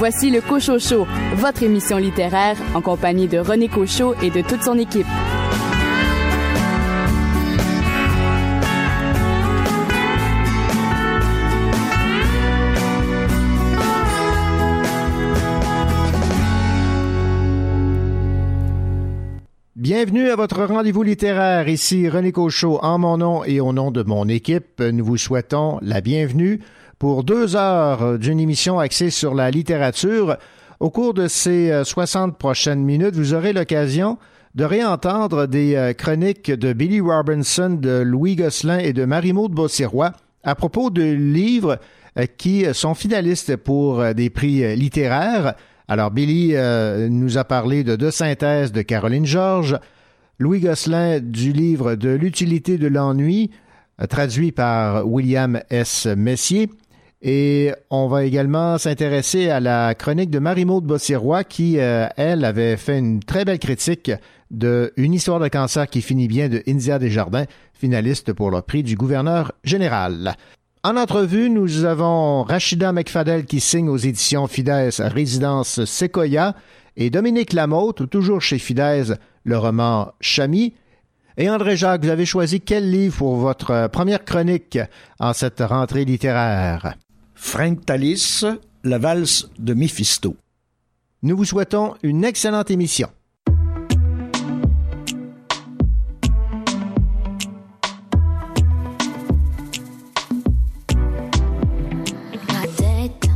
[0.00, 4.62] Voici le Cocho Show, votre émission littéraire en compagnie de René Cochot et de toute
[4.62, 5.06] son équipe.
[19.76, 21.68] Bienvenue à votre rendez-vous littéraire.
[21.68, 24.80] Ici René Cochot, en mon nom et au nom de mon équipe.
[24.80, 26.60] Nous vous souhaitons la bienvenue
[27.00, 30.36] pour deux heures d'une émission axée sur la littérature.
[30.80, 34.18] Au cours de ces 60 euh, prochaines minutes, vous aurez l'occasion
[34.54, 40.12] de réentendre des euh, chroniques de Billy Robinson, de Louis Gosselin et de Marie-Maude Bossirois
[40.44, 41.78] à propos de livres
[42.18, 45.54] euh, qui sont finalistes pour des prix littéraires.
[45.88, 46.54] Alors, Billy
[47.08, 49.78] nous a parlé de deux synthèses de Caroline Georges,
[50.38, 53.50] Louis Gosselin du livre de l'utilité de l'ennui,
[54.08, 56.06] traduit par William S.
[56.06, 56.68] Messier,
[57.22, 62.78] et on va également s'intéresser à la chronique de Marie-Maude Bossirois qui, euh, elle, avait
[62.78, 64.10] fait une très belle critique
[64.50, 68.82] de Une histoire de cancer qui finit bien de India Desjardins, finaliste pour le prix
[68.82, 70.34] du gouverneur général.
[70.82, 76.54] En entrevue, nous avons Rachida McFadel qui signe aux éditions Fidesz Résidence Sequoia
[76.96, 79.12] et Dominique Lamotte, toujours chez Fidesz,
[79.44, 80.74] le roman Chami.
[81.36, 84.78] Et André Jacques, vous avez choisi quel livre pour votre première chronique
[85.18, 86.94] en cette rentrée littéraire?
[87.42, 88.44] Frank Talis,
[88.84, 90.36] La valse de Mephisto.
[91.22, 93.08] Nous vous souhaitons une excellente émission.
[102.46, 103.28] Ma tête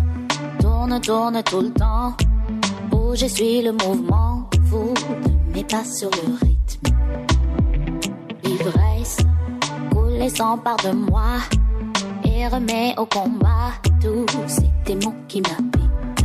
[0.60, 2.14] tourne, tourne tout le temps.
[2.92, 4.92] Où je suis le mouvement fou
[5.24, 6.94] de mes pas sur le rythme.
[8.44, 9.16] L'ivresse
[9.90, 11.38] coule et s'empare de moi
[12.34, 16.24] et remet au combat tous ces démons qui m'habitent.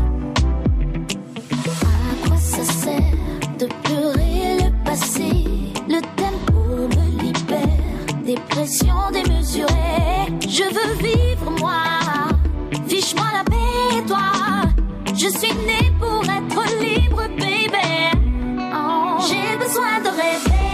[1.82, 3.14] À quoi ça sert
[3.60, 5.32] de pleurer le passé?
[5.88, 10.28] Le tempo me libère des pressions démesurées.
[10.42, 11.84] Je veux vivre moi,
[12.88, 14.32] fiche-moi la paix, toi.
[15.14, 17.90] Je suis né pour être libre, baby.
[18.74, 20.69] Oh, J'ai besoin de rêver.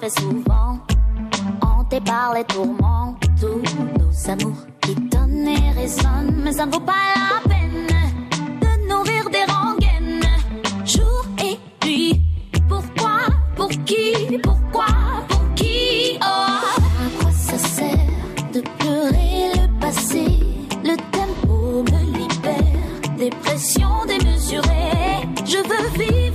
[0.00, 0.78] Fait souvent,
[1.60, 3.62] hanté par les tourments, tous
[3.98, 7.86] nos amours qui donnent et résonnent, mais ça ne vaut pas la peine
[8.62, 10.24] de nourrir des rengaines,
[10.86, 12.22] jour et nuit.
[12.66, 13.18] Pourquoi,
[13.56, 14.86] pour qui, pourquoi,
[15.28, 16.24] pour qui, oh.
[16.24, 17.98] À quoi ça sert
[18.54, 20.49] de pleurer le passé?
[23.42, 25.28] Pressions démesurées.
[25.44, 26.29] Je veux vivre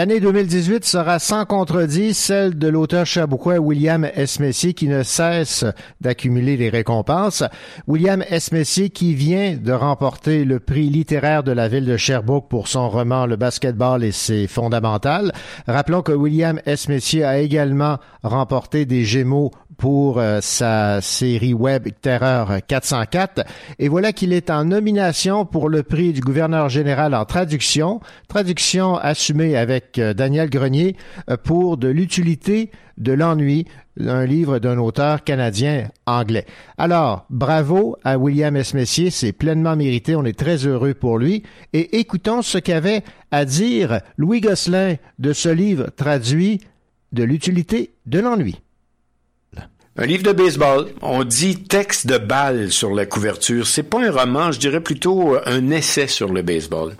[0.00, 4.40] L'année 2018 sera sans contredit celle de l'auteur chabouquois William S.
[4.40, 5.66] Messier qui ne cesse
[6.00, 7.44] d'accumuler les récompenses.
[7.86, 8.50] William S.
[8.50, 12.88] Messier qui vient de remporter le prix littéraire de la ville de Sherbrooke pour son
[12.88, 15.32] roman Le basketball et ses fondamentales.
[15.66, 16.88] Rappelons que William S.
[16.88, 19.50] Messier a également remporté des Gémeaux
[19.80, 23.44] pour euh, sa série web Terreur 404.
[23.78, 28.98] Et voilà qu'il est en nomination pour le prix du gouverneur général en traduction, traduction
[28.98, 30.96] assumée avec euh, Daniel Grenier
[31.30, 33.64] euh, pour de l'utilité de l'ennui,
[33.98, 36.44] un livre d'un auteur canadien anglais.
[36.76, 38.74] Alors, bravo à William S.
[39.08, 41.42] C'est pleinement mérité, on est très heureux pour lui.
[41.72, 46.60] Et écoutons ce qu'avait à dire Louis Gosselin de ce livre traduit
[47.12, 48.60] de l'utilité de l'ennui.
[50.02, 50.86] Un livre de baseball.
[51.02, 53.66] On dit texte de balle sur la couverture.
[53.66, 56.96] C'est pas un roman, je dirais plutôt un essai sur le baseball.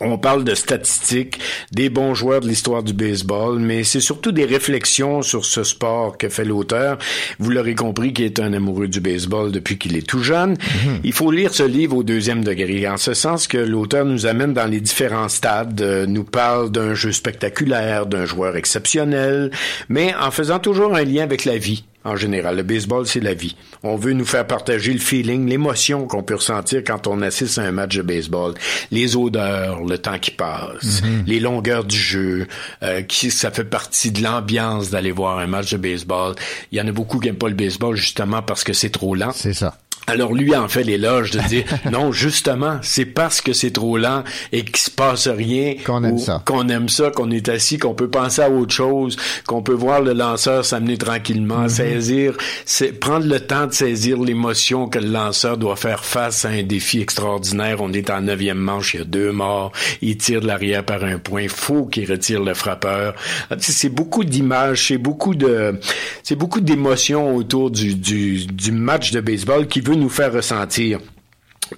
[0.00, 1.40] On parle de statistiques,
[1.72, 6.16] des bons joueurs de l'histoire du baseball, mais c'est surtout des réflexions sur ce sport
[6.16, 6.96] que fait l'auteur.
[7.40, 10.54] Vous l'aurez compris, qui est un amoureux du baseball depuis qu'il est tout jeune.
[10.54, 11.00] Mm-hmm.
[11.02, 14.52] Il faut lire ce livre au deuxième degré, en ce sens que l'auteur nous amène
[14.52, 19.50] dans les différents stades, euh, nous parle d'un jeu spectaculaire, d'un joueur exceptionnel,
[19.88, 22.56] mais en faisant toujours un lien avec la vie en général.
[22.56, 23.56] Le baseball, c'est la vie.
[23.82, 27.62] On veut nous faire partager le feeling, l'émotion qu'on peut ressentir quand on assiste à
[27.62, 28.54] un match de baseball.
[28.90, 31.24] Les odeurs, le temps qui passe, mhm.
[31.26, 32.46] les longueurs du jeu,
[32.82, 36.34] euh, qui ça fait partie de l'ambiance d'aller voir un match de baseball.
[36.70, 39.14] Il y en a beaucoup qui n'aiment pas le baseball justement parce que c'est trop
[39.14, 39.32] lent.
[39.34, 39.76] C'est ça.
[40.06, 44.24] Alors lui en fait l'éloge de dire non justement c'est parce que c'est trop lent
[44.52, 46.42] et qu'il se passe rien qu'on aime ça.
[46.44, 49.16] qu'on aime ça qu'on est assis qu'on peut penser à autre chose
[49.46, 51.68] qu'on peut voir le lanceur s'amener tranquillement mm-hmm.
[51.68, 56.48] saisir c'est prendre le temps de saisir l'émotion que le lanceur doit faire face à
[56.48, 57.78] un défi extraordinaire.
[57.80, 59.72] On est en neuvième manche il y a deux morts.
[60.00, 61.46] Il tire de l'arrière par un point.
[61.48, 63.14] Faut qu'il retire le frappeur.
[63.50, 65.78] Ah, c'est beaucoup d'images c'est beaucoup de
[66.22, 71.00] c'est beaucoup d'émotions autour du, du du match de baseball qui veut nous faire ressentir.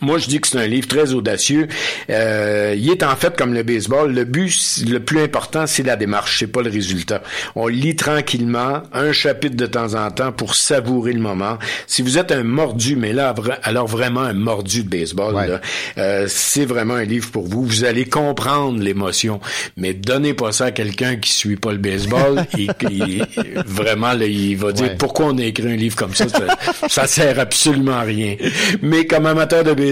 [0.00, 1.68] Moi, je dis que c'est un livre très audacieux.
[2.10, 4.12] Euh, il est en fait comme le baseball.
[4.12, 4.50] Le but
[4.88, 7.22] le plus important, c'est la démarche, c'est pas le résultat.
[7.54, 11.58] On lit tranquillement, un chapitre de temps en temps pour savourer le moment.
[11.86, 15.60] Si vous êtes un mordu, mais là, alors vraiment un mordu de baseball,
[15.98, 17.64] euh, c'est vraiment un livre pour vous.
[17.64, 19.40] Vous allez comprendre l'émotion,
[19.76, 22.44] mais donnez pas ça à quelqu'un qui suit pas le baseball.
[22.58, 23.20] et,
[23.66, 26.28] vraiment, là, il va dire pourquoi on a écrit un livre comme ça.
[26.28, 28.36] Ça, ça sert absolument à rien.
[28.82, 29.83] Mais comme amateur de baseball,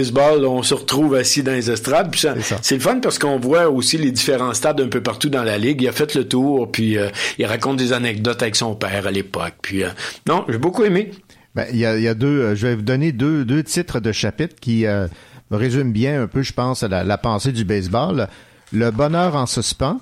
[0.45, 2.11] on se retrouve assis dans les estrades.
[2.11, 2.25] Puis
[2.61, 5.57] c'est le fun parce qu'on voit aussi les différents stades un peu partout dans la
[5.57, 5.81] ligue.
[5.81, 9.11] Il a fait le tour, puis euh, il raconte des anecdotes avec son père à
[9.11, 9.53] l'époque.
[9.61, 9.89] Puis euh,
[10.27, 11.11] non, j'ai beaucoup aimé.
[11.55, 12.41] Ben, il y, a, deux.
[12.41, 16.27] Euh, je vais vous donner deux, deux titres de chapitres qui me résument bien un
[16.27, 18.27] peu, je pense, la, la pensée du baseball.
[18.71, 19.99] Le bonheur en suspens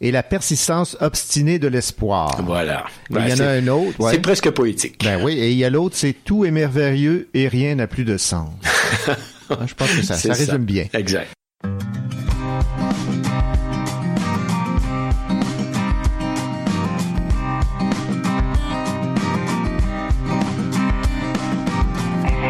[0.00, 2.42] et la persistance obstinée de l'espoir.
[2.44, 2.84] Voilà.
[3.10, 4.10] il y en a un autre.
[4.10, 5.04] C'est presque poétique.
[5.04, 8.04] Ben oui, et il y a l'autre, c'est tout est merveilleux et rien n'a plus
[8.04, 8.50] de sens.
[9.50, 10.84] Ah, je pense que ça, ça résume bien.
[10.92, 11.30] Exact.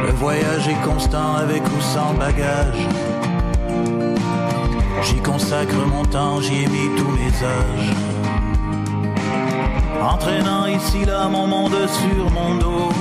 [0.02, 2.88] Le voyage est constant avec ou sans bagage.
[5.02, 7.94] J'y consacre mon temps, j'y ai mis tous mes âges.
[10.02, 12.92] Entraînant ici là mon monde sur mon dos.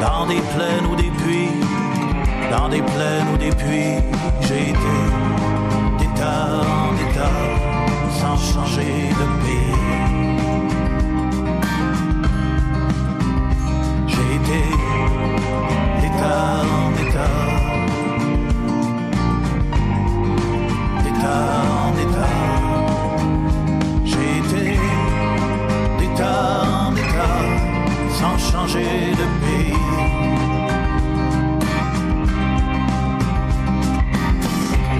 [0.00, 1.50] Dans des plaines ou des puits,
[2.50, 4.02] dans des plaines ou des puits,
[4.42, 4.96] j'ai été
[5.98, 7.38] d'état en état,
[8.20, 9.74] sans changer de pays.
[14.06, 14.60] J'ai été
[16.00, 16.62] d'état
[21.24, 22.36] en état.
[24.04, 24.78] J'ai été
[25.98, 27.40] d'état en état
[28.18, 29.74] sans changer de pays.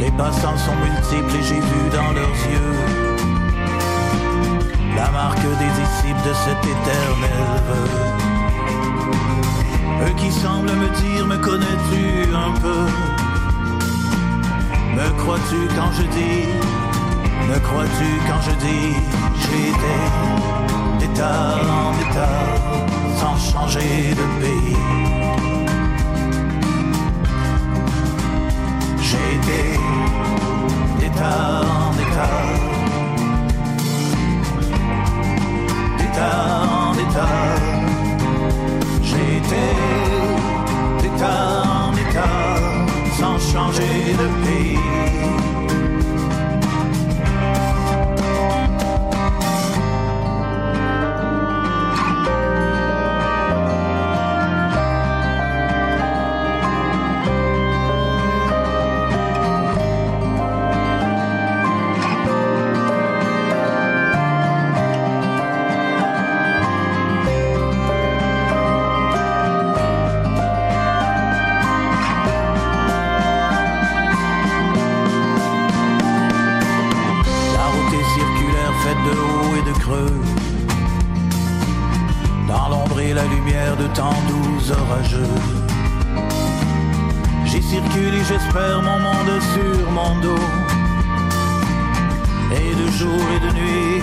[0.00, 3.04] Les passants sont multiples et j'ai vu dans leurs yeux
[4.96, 7.54] la marque des disciples de cet éternel.
[10.06, 13.23] Eux qui semblent me dire, me connais-tu un peu?
[14.96, 16.46] Me crois-tu quand je dis,
[17.48, 18.86] me crois-tu quand je dis,
[19.62, 19.96] été
[20.98, 22.38] d'état en état,
[23.20, 24.76] sans changer de pays.
[29.34, 29.62] Été
[31.00, 32.36] d'état en état,
[35.98, 36.36] d'état
[36.68, 37.36] en état,
[39.38, 39.64] été
[41.02, 41.63] d'état
[43.54, 45.43] changer de pays.
[82.48, 85.28] Dans l'ombre et la lumière de temps doux orageux.
[87.44, 90.48] J'y circule et j'espère mon monde sur mon dos.
[92.52, 94.02] Et de jour et de nuit,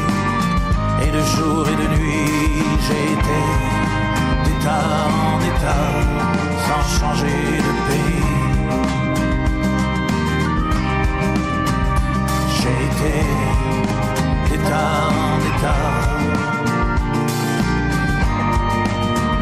[1.04, 3.42] et de jour et de nuit, j'ai été
[4.44, 5.88] d'état en état,
[6.68, 8.24] sans changer de pays.
[12.58, 13.14] J'ai été
[14.52, 15.21] d'état en
[15.62, 15.76] état,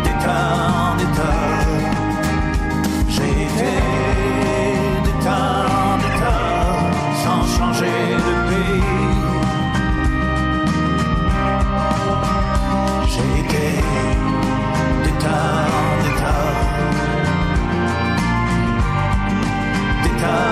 [0.04, 0.48] d'état
[0.84, 1.40] en état.
[3.08, 3.72] J'ai été
[5.06, 5.48] d'état
[5.84, 6.42] en état,
[7.24, 8.84] sans changer de pays.
[13.12, 13.66] J'ai été
[15.04, 15.48] d'état
[15.78, 16.44] en état,
[20.04, 20.49] d'état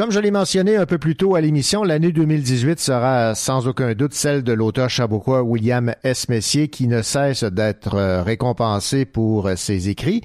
[0.00, 3.92] Comme je l'ai mentionné un peu plus tôt à l'émission, l'année 2018 sera sans aucun
[3.92, 6.30] doute celle de l'auteur chaboquois William S.
[6.30, 10.22] Messier qui ne cesse d'être euh, récompensé pour euh, ses écrits.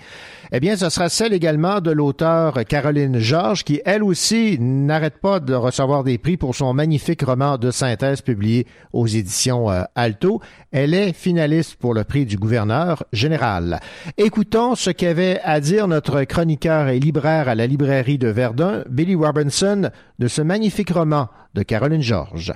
[0.52, 5.40] Eh bien, ce sera celle également de l'auteur Caroline Georges qui, elle aussi, n'arrête pas
[5.40, 10.42] de recevoir des prix pour son magnifique roman de synthèse publié aux éditions euh, Alto.
[10.72, 13.80] Elle est finaliste pour le prix du gouverneur général.
[14.18, 19.16] Écoutons ce qu'avait à dire notre chroniqueur et libraire à la librairie de Verdun, Billy
[19.16, 22.54] Robinson, de ce magnifique roman de Caroline Georges.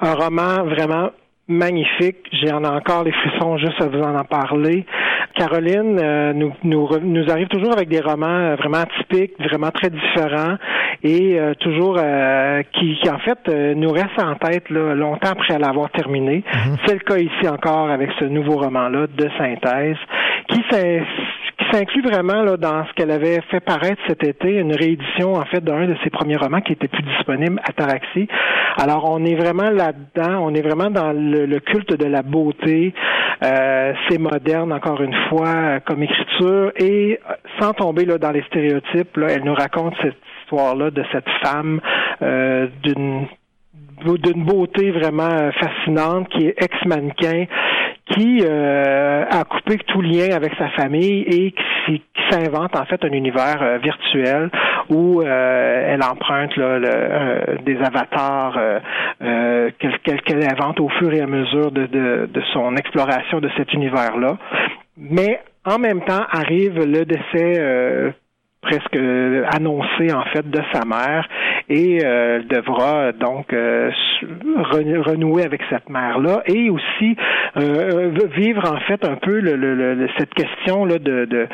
[0.00, 1.10] Un roman vraiment
[1.48, 2.18] magnifique.
[2.44, 4.86] J'en ai encore les frissons juste à vous en parler.
[5.34, 9.90] Caroline euh, nous, nous, nous, arrive toujours avec des romans euh, vraiment typiques, vraiment très
[9.90, 10.56] différents
[11.02, 15.58] et euh, toujours euh, qui, qui, en fait nous restent en tête là, longtemps après
[15.58, 16.38] l'avoir terminé.
[16.38, 16.76] Mm-hmm.
[16.84, 19.96] C'est le cas ici encore avec ce nouveau roman-là de synthèse
[20.48, 20.62] qui
[21.72, 25.62] s'inclut vraiment là, dans ce qu'elle avait fait paraître cet été, une réédition en fait
[25.62, 28.28] d'un de ses premiers romans qui était plus disponible, Ataraxie.
[28.76, 32.94] Alors on est vraiment là-dedans, on est vraiment dans le, culte de la beauté.
[33.42, 37.18] Euh, c'est moderne encore une fois comme écriture et
[37.58, 41.80] sans tomber là dans les stéréotypes, là, elle nous raconte cette histoire-là de cette femme
[42.22, 43.26] euh, d'une
[44.04, 47.44] d'une beauté vraiment fascinante qui est ex-mannequin
[48.10, 53.12] qui euh, a coupé tout lien avec sa famille et qui, s'invente en fait un
[53.12, 54.50] univers euh, virtuel
[54.88, 58.56] où euh, elle emprunte là, euh, des avatars
[59.18, 63.72] qu'elle qu'elle invente au fur et à mesure de, de, de son exploration de cet
[63.72, 64.36] univers-là.
[64.96, 68.14] Mais en même temps arrive le décès
[68.62, 71.26] presque annoncé en fait de sa mère
[71.68, 73.90] et euh, devra donc euh,
[75.06, 77.16] renouer avec cette mère là et aussi
[77.56, 81.48] euh, vivre en fait un peu le, le, cette question là de, de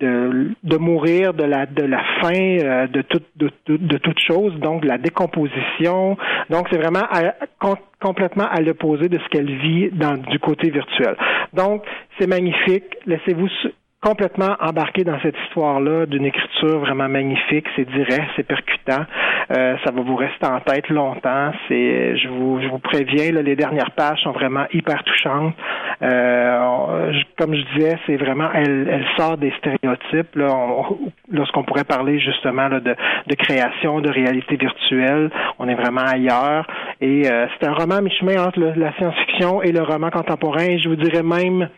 [0.00, 4.84] de, mourir de la de la fin euh, de toute de, de, toute chose donc
[4.84, 6.16] la décomposition.
[6.50, 7.06] Donc c'est vraiment
[8.00, 11.16] complètement à l'opposé de ce qu'elle vit dans du côté virtuel.
[11.52, 11.82] Donc
[12.18, 12.84] c'est magnifique.
[13.06, 13.48] Laissez-vous
[14.00, 17.66] complètement embarqué dans cette histoire-là d'une écriture vraiment magnifique.
[17.74, 19.04] C'est direct, c'est percutant.
[19.50, 21.52] Euh, ça va vous rester en tête longtemps.
[21.66, 25.54] C'est, je vous, je vous préviens, là, les dernières pages sont vraiment hyper touchantes.
[26.02, 30.36] Euh, comme je disais, c'est vraiment, elle, elle sort des stéréotypes.
[30.36, 30.48] Là,
[31.32, 32.94] lorsqu'on pourrait parler justement là, de,
[33.26, 36.66] de création, de réalité virtuelle, on est vraiment ailleurs.
[37.00, 40.78] Et euh, c'est un roman mi-chemin entre le, la science-fiction et le roman contemporain.
[40.78, 41.68] je vous dirais même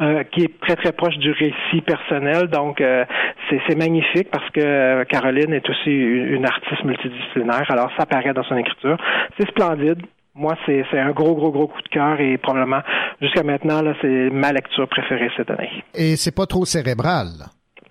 [0.00, 2.48] euh, qui est très très proche du récit personnel.
[2.48, 3.04] Donc euh,
[3.50, 7.70] c'est magnifique parce que euh, Caroline est aussi une artiste multidisciplinaire.
[7.70, 8.96] Alors ça paraît dans son écriture.
[9.38, 10.00] C'est splendide.
[10.34, 12.80] Moi, c'est un gros, gros, gros coup de cœur et probablement
[13.20, 15.68] jusqu'à maintenant, c'est ma lecture préférée cette année.
[15.94, 17.26] Et c'est pas trop cérébral.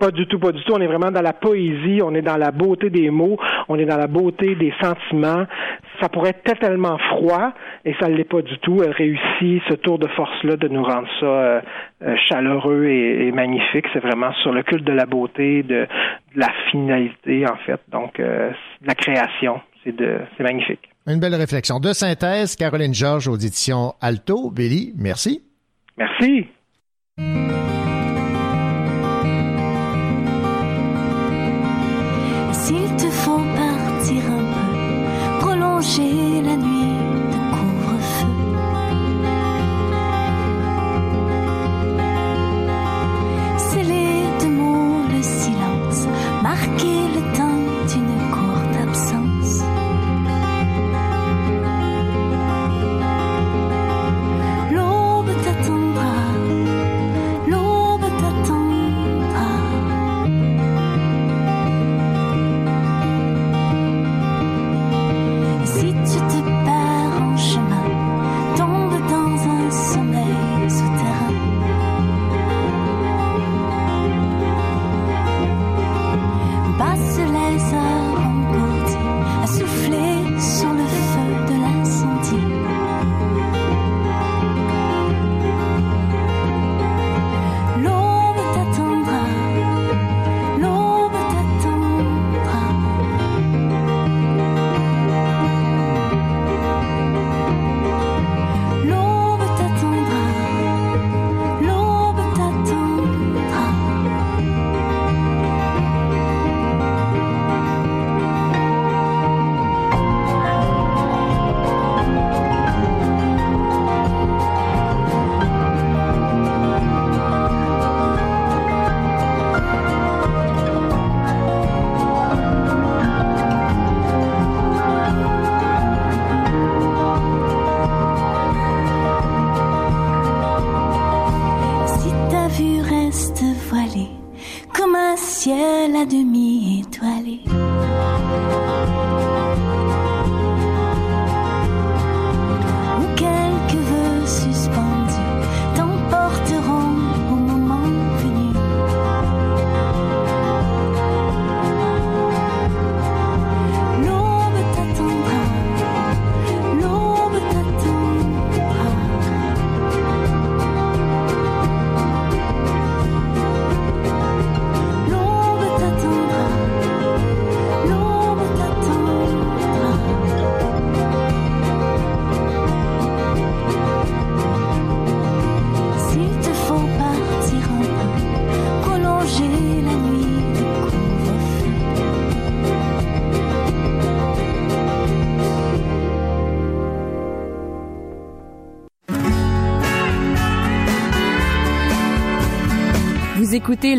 [0.02, 0.74] Pas du tout, pas du tout.
[0.74, 3.38] On est vraiment dans la poésie, on est dans la beauté des mots,
[3.70, 5.46] on est dans la beauté des sentiments.
[6.02, 7.54] Ça pourrait être tellement froid
[7.86, 8.82] et ça ne l'est pas du tout.
[8.84, 11.62] Elle réussit ce tour de force-là de nous rendre ça euh,
[12.28, 13.86] chaleureux et, et magnifique.
[13.94, 15.88] C'est vraiment sur le culte de la beauté, de, de
[16.36, 17.80] la finalité en fait.
[17.92, 18.50] Donc, euh,
[18.84, 20.90] la création, c'est de, c'est magnifique.
[21.06, 21.80] Une belle réflexion.
[21.80, 24.50] De synthèse, Caroline Georges aux éditions Alto.
[24.50, 25.44] Billy, merci.
[25.96, 26.48] Merci.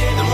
[0.00, 0.27] it.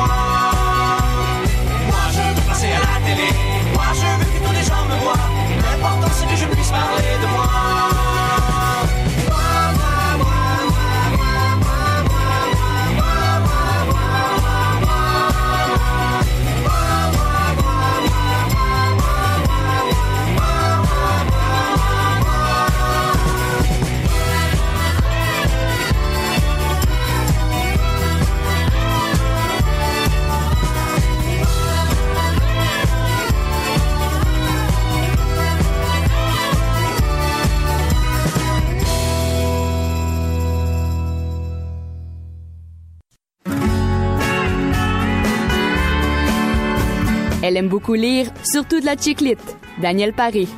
[47.54, 49.56] Elle aime beaucoup lire, surtout de la chiclite.
[49.80, 50.48] Daniel Paris.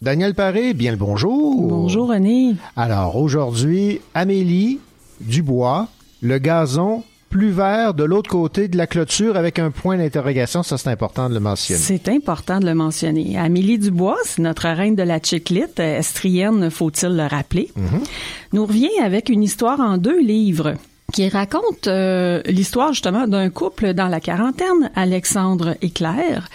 [0.00, 1.68] Daniel Paré, bien le bonjour.
[1.68, 2.54] Bonjour René.
[2.76, 4.80] Alors aujourd'hui, Amélie
[5.20, 5.88] Dubois,
[6.22, 7.02] le gazon
[7.34, 10.62] plus vert de l'autre côté de la clôture avec un point d'interrogation.
[10.62, 11.80] Ça, c'est important de le mentionner.
[11.80, 13.36] C'est important de le mentionner.
[13.36, 18.08] Amélie Dubois, notre reine de la chiclite, estrienne, faut-il le rappeler, mm-hmm.
[18.52, 20.74] nous revient avec une histoire en deux livres
[21.12, 26.48] qui raconte euh, l'histoire justement d'un couple dans la quarantaine, Alexandre et Claire,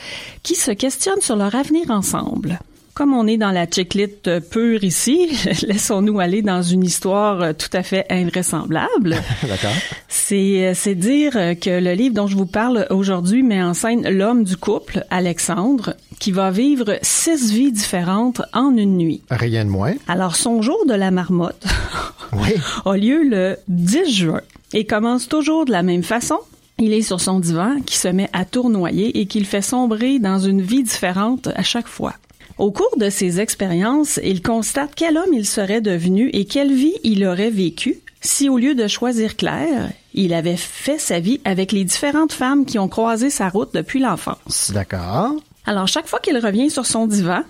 [0.43, 2.57] qui se questionnent sur leur avenir ensemble.
[2.99, 5.29] Comme on est dans la chiclite pure ici,
[5.65, 9.11] laissons-nous aller dans une histoire tout à fait invraisemblable.
[9.43, 9.71] D'accord.
[10.09, 11.31] C'est, c'est dire
[11.61, 15.95] que le livre dont je vous parle aujourd'hui met en scène l'homme du couple, Alexandre,
[16.19, 19.21] qui va vivre six vies différentes en une nuit.
[19.31, 19.93] Rien de moins.
[20.09, 21.63] Alors, son jour de la marmotte
[22.33, 22.55] Oui.
[22.85, 24.41] a lieu le 10 juin
[24.73, 26.39] et commence toujours de la même façon.
[26.77, 30.39] Il est sur son divan qui se met à tournoyer et qu'il fait sombrer dans
[30.39, 32.15] une vie différente à chaque fois.
[32.59, 36.93] Au cours de ses expériences, il constate quel homme il serait devenu et quelle vie
[37.03, 41.71] il aurait vécu si au lieu de choisir Claire, il avait fait sa vie avec
[41.71, 44.71] les différentes femmes qui ont croisé sa route depuis l'enfance.
[44.73, 45.35] D'accord.
[45.69, 47.41] Alors, chaque fois qu'il revient sur son divan,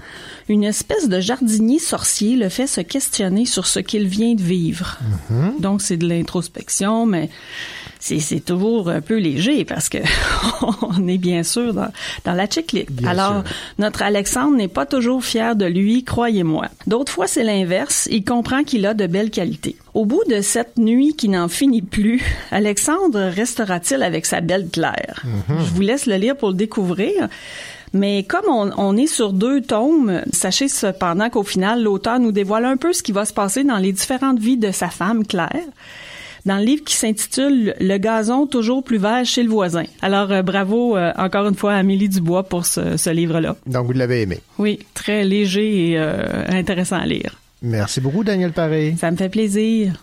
[0.49, 4.97] une espèce de jardinier sorcier le fait se questionner sur ce qu'il vient de vivre.
[5.59, 7.29] Donc, c'est de l'introspection, mais
[8.01, 9.99] c'est, toujours un peu léger parce que
[10.81, 11.87] on est bien sûr dans,
[12.25, 12.91] dans la chiclite.
[12.91, 13.55] Bien Alors, sûr.
[13.77, 16.67] notre Alexandre n'est pas toujours fier de lui, croyez-moi.
[16.87, 18.09] D'autres fois, c'est l'inverse.
[18.11, 19.77] Il comprend qu'il a de belles qualités.
[19.93, 25.23] Au bout de cette nuit qui n'en finit plus, Alexandre restera-t-il avec sa belle Claire?
[25.47, 27.29] Je vous laisse le lire pour le découvrir.
[27.93, 32.65] Mais comme on, on est sur deux tomes, sachez cependant qu'au final, l'auteur nous dévoile
[32.65, 35.49] un peu ce qui va se passer dans les différentes vies de sa femme, Claire.
[36.45, 39.83] Dans le livre qui s'intitule Le gazon toujours plus vert chez le voisin.
[40.01, 43.55] Alors euh, bravo euh, encore une fois à Amélie Dubois pour ce, ce livre-là.
[43.67, 44.39] Donc, vous l'avez aimé.
[44.57, 47.37] Oui, très léger et euh, intéressant à lire.
[47.61, 48.95] Merci beaucoup, Daniel Paré.
[48.97, 49.93] Ça me fait plaisir.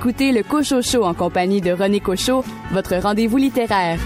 [0.00, 3.98] Écoutez le Cocho Show en compagnie de René Cocho, votre rendez-vous littéraire.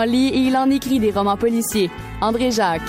[0.00, 1.90] En lit et il en écrit des romans policiers.
[2.20, 2.80] André Jacques.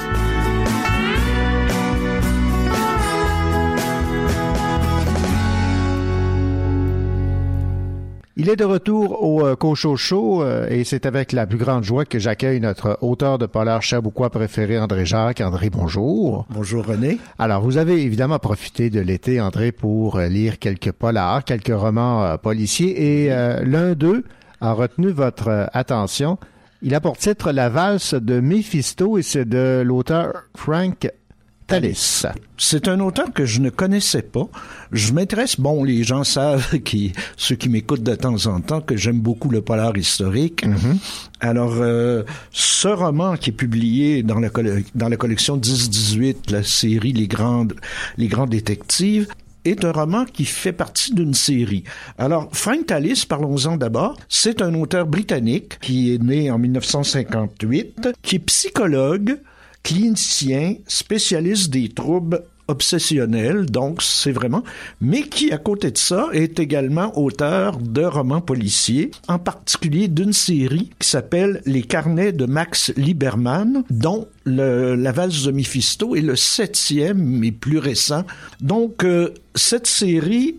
[8.38, 11.84] Il est de retour au euh, Cocho Show euh, et c'est avec la plus grande
[11.84, 15.42] joie que j'accueille notre auteur de polar chabouquois préféré, André Jacques.
[15.42, 16.46] André, bonjour.
[16.50, 17.20] Bonjour René.
[17.38, 22.24] Alors, vous avez évidemment profité de l'été, André, pour euh, lire quelques polars, quelques romans
[22.24, 24.24] euh, policiers et euh, l'un d'eux
[24.62, 26.38] a retenu votre euh, attention.
[26.84, 31.08] Il a pour titre La valse de Mephisto et c'est de l'auteur Frank.
[32.58, 34.50] C'est un auteur que je ne connaissais pas.
[34.92, 38.98] Je m'intéresse, bon, les gens savent, qui, ceux qui m'écoutent de temps en temps, que
[38.98, 40.66] j'aime beaucoup le polar historique.
[41.40, 44.50] Alors, euh, ce roman qui est publié dans la,
[44.96, 47.76] dans la collection 10-18, la série Les Grandes,
[48.18, 49.28] Les Grands Détectives,
[49.66, 51.84] est un roman qui fait partie d'une série.
[52.18, 54.18] Alors, Frank Tallis, parlons-en d'abord.
[54.30, 59.40] C'est un auteur britannique qui est né en 1958, qui est psychologue,
[59.84, 64.64] clinicien, spécialiste des troubles obsessionnel, donc c'est vraiment,
[65.00, 70.34] mais qui, à côté de ça, est également auteur de romans policiers, en particulier d'une
[70.34, 76.22] série qui s'appelle Les carnets de Max Lieberman, dont le, La valse de Mephisto est
[76.22, 78.24] le septième, mais plus récent.
[78.60, 80.56] Donc, euh, cette série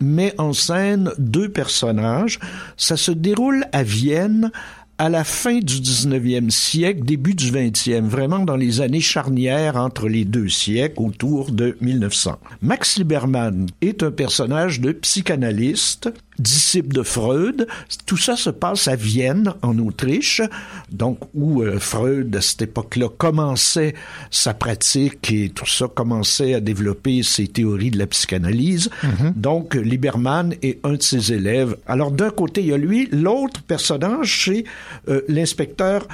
[0.00, 2.38] met en scène deux personnages.
[2.76, 4.50] Ça se déroule à Vienne
[4.98, 10.08] à la fin du 19e siècle, début du 20e, vraiment dans les années charnières entre
[10.08, 12.38] les deux siècles, autour de 1900.
[12.62, 17.66] Max Lieberman est un personnage de psychanalyste, disciple de Freud.
[18.06, 20.42] Tout ça se passe à Vienne, en Autriche,
[20.90, 23.94] donc où euh, Freud, à cette époque-là, commençait
[24.30, 28.90] sa pratique et tout ça commençait à développer ses théories de la psychanalyse.
[29.34, 31.76] Donc, Lieberman est un de ses élèves.
[31.86, 33.08] Alors, d'un côté, il y a lui.
[33.12, 34.64] L'autre personnage, c'est
[35.08, 36.06] euh, l'inspecteur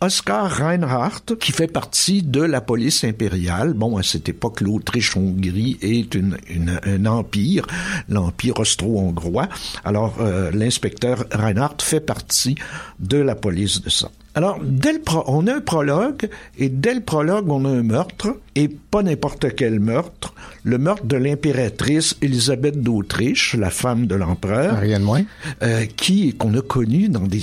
[0.00, 3.72] Oscar Reinhardt, qui fait partie de la police impériale.
[3.72, 6.38] Bon, à cette époque, l'Autriche-Hongrie est une,
[6.84, 7.66] un empire,
[8.08, 9.48] l'empire austro-hongrois.
[9.84, 12.56] Alors, euh, l'inspecteur Reinhardt fait partie
[13.00, 14.10] de la police de ça.
[14.34, 16.28] Alors, dès le pro- on a un prologue,
[16.58, 21.04] et dès le prologue, on a un meurtre, et pas n'importe quel meurtre, le meurtre
[21.04, 24.78] de l'impératrice Élisabeth d'Autriche, la femme de l'empereur.
[24.78, 25.22] Rien de moins.
[25.62, 27.42] Euh, qui qu'on a connu dans des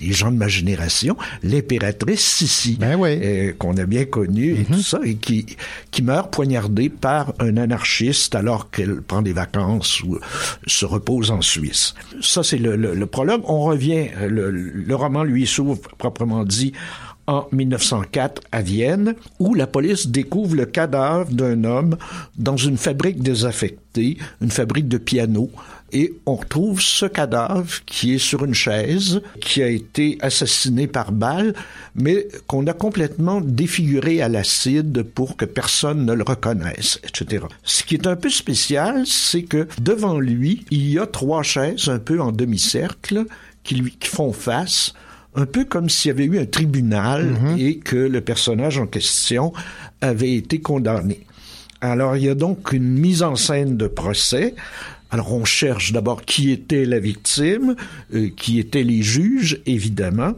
[0.00, 3.18] les gens de ma génération, l'impératrice Sissi, Ben oui.
[3.22, 5.46] euh, qu'on a bien connue et tout ça, et qui
[5.90, 10.18] qui meurt poignardée par un anarchiste alors qu'elle prend des vacances ou
[10.66, 11.94] se repose en Suisse.
[12.20, 13.42] Ça c'est le, le- le prologue.
[13.44, 15.78] On revient, euh, le, le roman lui s'ouvre
[16.14, 16.72] proprement dit
[17.26, 21.96] en 1904 à Vienne, où la police découvre le cadavre d'un homme
[22.36, 25.50] dans une fabrique désaffectée, une fabrique de pianos,
[25.92, 31.12] et on retrouve ce cadavre qui est sur une chaise, qui a été assassiné par
[31.12, 31.54] balle,
[31.94, 37.46] mais qu'on a complètement défiguré à l'acide pour que personne ne le reconnaisse, etc.
[37.62, 41.88] Ce qui est un peu spécial, c'est que devant lui, il y a trois chaises
[41.88, 43.24] un peu en demi-cercle
[43.62, 44.92] qui lui qui font face
[45.34, 49.52] un peu comme s'il y avait eu un tribunal et que le personnage en question
[50.00, 51.26] avait été condamné.
[51.80, 54.54] Alors, il y a donc une mise en scène de procès.
[55.10, 57.76] Alors, on cherche d'abord qui était la victime,
[58.14, 60.32] euh, qui étaient les juges, évidemment,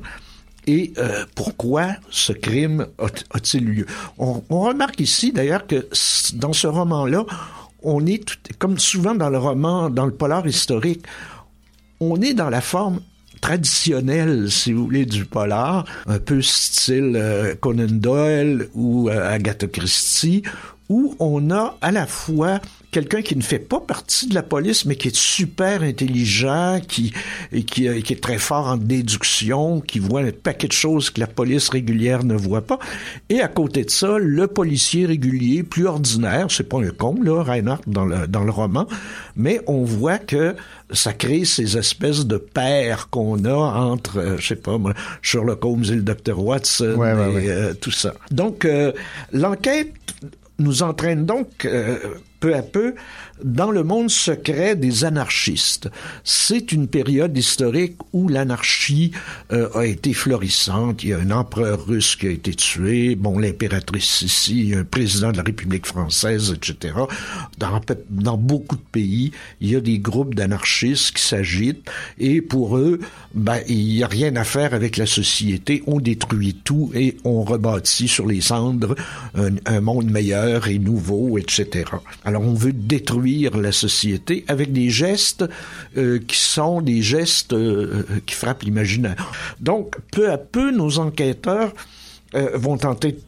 [0.66, 3.86] et euh, pourquoi ce crime a-t-il eu lieu.
[4.18, 5.86] On, on remarque ici, d'ailleurs, que
[6.34, 7.24] dans ce roman-là,
[7.82, 11.04] on est, tout- comme souvent dans le roman, dans le polar historique,
[12.00, 13.00] on est dans la forme
[13.40, 19.66] traditionnelle, si vous voulez, du polar, un peu style euh, Conan Doyle ou euh, Agatha
[19.66, 20.42] Christie,
[20.88, 22.60] où on a à la fois
[22.96, 27.12] quelqu'un qui ne fait pas partie de la police, mais qui est super intelligent, qui,
[27.52, 31.10] et qui, euh, qui est très fort en déduction, qui voit un paquet de choses
[31.10, 32.78] que la police régulière ne voit pas.
[33.28, 37.42] Et à côté de ça, le policier régulier, plus ordinaire, c'est pas un con, là,
[37.42, 38.86] Reinhardt, dans le, dans le roman,
[39.36, 40.56] mais on voit que
[40.90, 45.62] ça crée ces espèces de paires qu'on a entre, euh, je sais pas moi, Sherlock
[45.66, 46.38] Holmes et le Dr.
[46.42, 47.48] Watson Ouais, ouais, et ouais.
[47.50, 48.14] euh, tout ça.
[48.30, 48.92] Donc, euh,
[49.34, 49.92] l'enquête
[50.58, 51.98] nous entraîne donc euh,
[52.40, 52.94] peu à peu
[53.42, 55.90] dans le monde secret des anarchistes.
[56.24, 59.12] C'est une période historique où l'anarchie
[59.52, 61.02] euh, a été florissante.
[61.02, 65.32] Il y a un empereur russe qui a été tué, bon, l'impératrice ici, un président
[65.32, 66.94] de la République française, etc.
[67.58, 73.00] Dans, beaucoup de pays, il y a des groupes d'anarchistes qui s'agitent et pour eux,
[73.34, 75.82] ben, il n'y a rien à faire avec la société.
[75.86, 78.94] On détruit tout et on rebâtit sur les cendres
[79.34, 81.84] un monde meilleur et nouveau, etc.
[82.24, 85.44] Alors on veut détruire la société avec des gestes
[85.96, 89.32] euh, qui sont des gestes euh, qui frappent l'imaginaire.
[89.60, 91.72] Donc peu à peu, nos enquêteurs
[92.34, 93.18] euh, vont tenter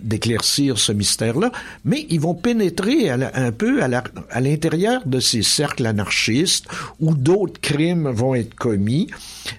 [0.00, 1.52] d'éclaircir ce mystère-là,
[1.84, 6.66] mais ils vont pénétrer un peu à l'intérieur de ces cercles anarchistes
[7.00, 9.08] où d'autres crimes vont être commis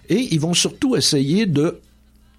[0.09, 1.79] et ils vont surtout essayer de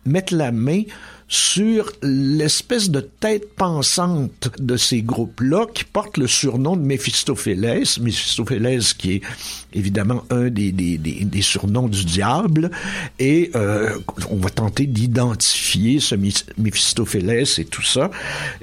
[0.05, 0.83] mettre la main
[1.29, 7.99] sur l'espèce de tête pensante de ces groupes-là qui portent le surnom de Méphistophélès.
[8.01, 9.21] Méphistophélès qui est
[9.75, 12.71] évidemment un des, des, des, des surnoms du diable.
[13.19, 13.99] Et euh,
[14.31, 18.11] on va tenter d'identifier ce Mé- Méphistophélès et tout ça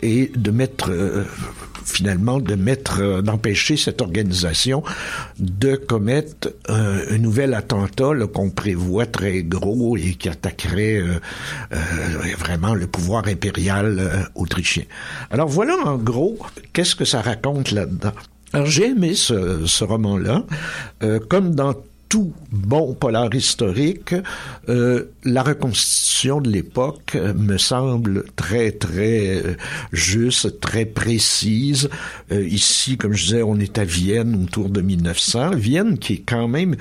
[0.02, 0.90] et de mettre...
[0.92, 1.24] euh,
[1.86, 4.84] finalement de mettre, euh, d'empêcher cette organisation
[5.40, 11.20] de commettre un, un nouvel attentat qu'on prévoit très gros et qui attaquerait euh,
[11.72, 11.78] euh,
[12.38, 14.84] vraiment le pouvoir impérial euh, autrichien.
[15.32, 16.38] Alors voilà en gros
[16.74, 18.14] qu'est-ce que ça raconte là-dedans?
[18.54, 20.44] Alors j'ai aimé ce, ce roman-là,
[21.04, 21.76] Euh, comme dans
[22.52, 24.16] bon polar historique,
[24.70, 29.56] euh, la reconstitution de l'époque euh, me semble très très euh,
[29.92, 31.90] juste, très précise.
[32.32, 35.52] Euh, ici, comme je disais, on est à Vienne autour de 1900.
[35.56, 36.76] Vienne qui est quand même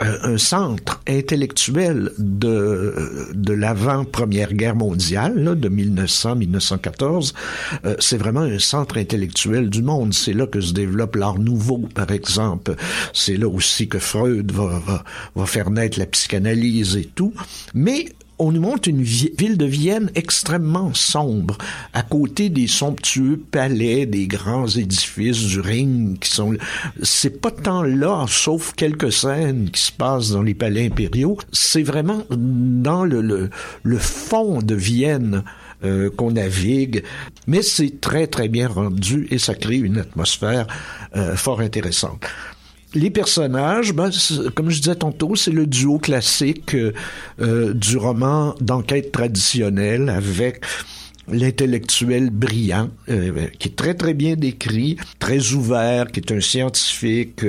[0.00, 7.32] un centre intellectuel de, de l'avant Première Guerre mondiale, là, de 1900-1914.
[7.84, 10.14] Euh, c'est vraiment un centre intellectuel du monde.
[10.14, 12.74] C'est là que se développe l'art nouveau, par exemple.
[13.12, 17.32] C'est là aussi que Freud va, va, va faire naître la psychanalyse et tout.
[17.74, 18.06] Mais
[18.38, 21.56] on nous montre une vi- ville de Vienne extrêmement sombre,
[21.92, 26.54] à côté des somptueux palais, des grands édifices du Ring qui sont.
[27.02, 31.38] C'est pas tant là, sauf quelques scènes qui se passent dans les palais impériaux.
[31.52, 33.50] C'est vraiment dans le, le,
[33.82, 35.42] le fond de Vienne.
[35.84, 37.02] euh, qu'on navigue,
[37.46, 40.66] mais c'est très très bien rendu et ça crée une atmosphère
[41.14, 42.24] euh, fort intéressante.
[42.96, 44.08] Les personnages, ben,
[44.54, 46.94] comme je disais tantôt, c'est le duo classique euh,
[47.42, 50.64] euh, du roman d'enquête traditionnelle avec
[51.28, 57.44] l'intellectuel brillant, euh, qui est très très bien décrit, très ouvert, qui est un scientifique.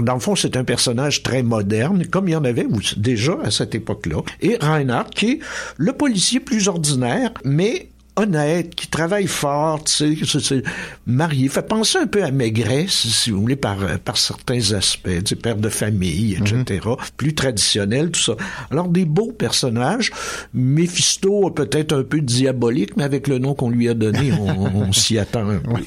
[0.00, 3.50] dans le fond, c'est un personnage très moderne, comme il y en avait déjà à
[3.50, 4.22] cette époque-là.
[4.40, 5.38] Et Reinhardt, qui est
[5.78, 10.62] le policier plus ordinaire, mais honnête, qui travaille fort, tu sais,
[11.06, 15.22] marié, fait penser un peu à Maigret, si, vous voulez, par, par certains aspects, tu
[15.26, 16.80] sais, père de famille, etc.,
[17.16, 18.36] plus traditionnel, tout ça.
[18.70, 20.10] Alors, des beaux personnages.
[20.52, 24.92] Méphisto, peut-être un peu diabolique, mais avec le nom qu'on lui a donné, on, on
[24.92, 25.72] s'y attend un peu.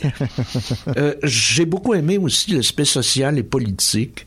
[0.97, 4.25] Euh, J'ai beaucoup aimé aussi l'aspect social et politique.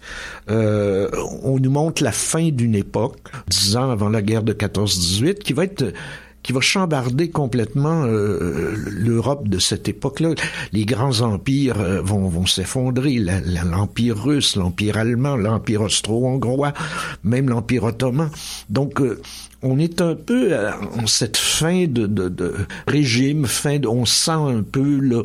[0.51, 1.09] Euh,
[1.43, 3.19] on nous montre la fin d'une époque,
[3.49, 5.93] dix ans avant la guerre de 14-18, qui va être
[6.43, 10.35] qui va chambarder complètement euh, l'Europe de cette époque-là.
[10.73, 13.19] Les grands empires euh, vont, vont s'effondrer.
[13.19, 16.73] L'empire russe, l'empire allemand, l'empire austro-hongrois,
[17.25, 18.31] même l'empire ottoman.
[18.71, 19.21] Donc, euh,
[19.63, 22.55] on est un peu euh, en cette fin de, de, de
[22.87, 25.23] régime, fin de, on sent un peu là,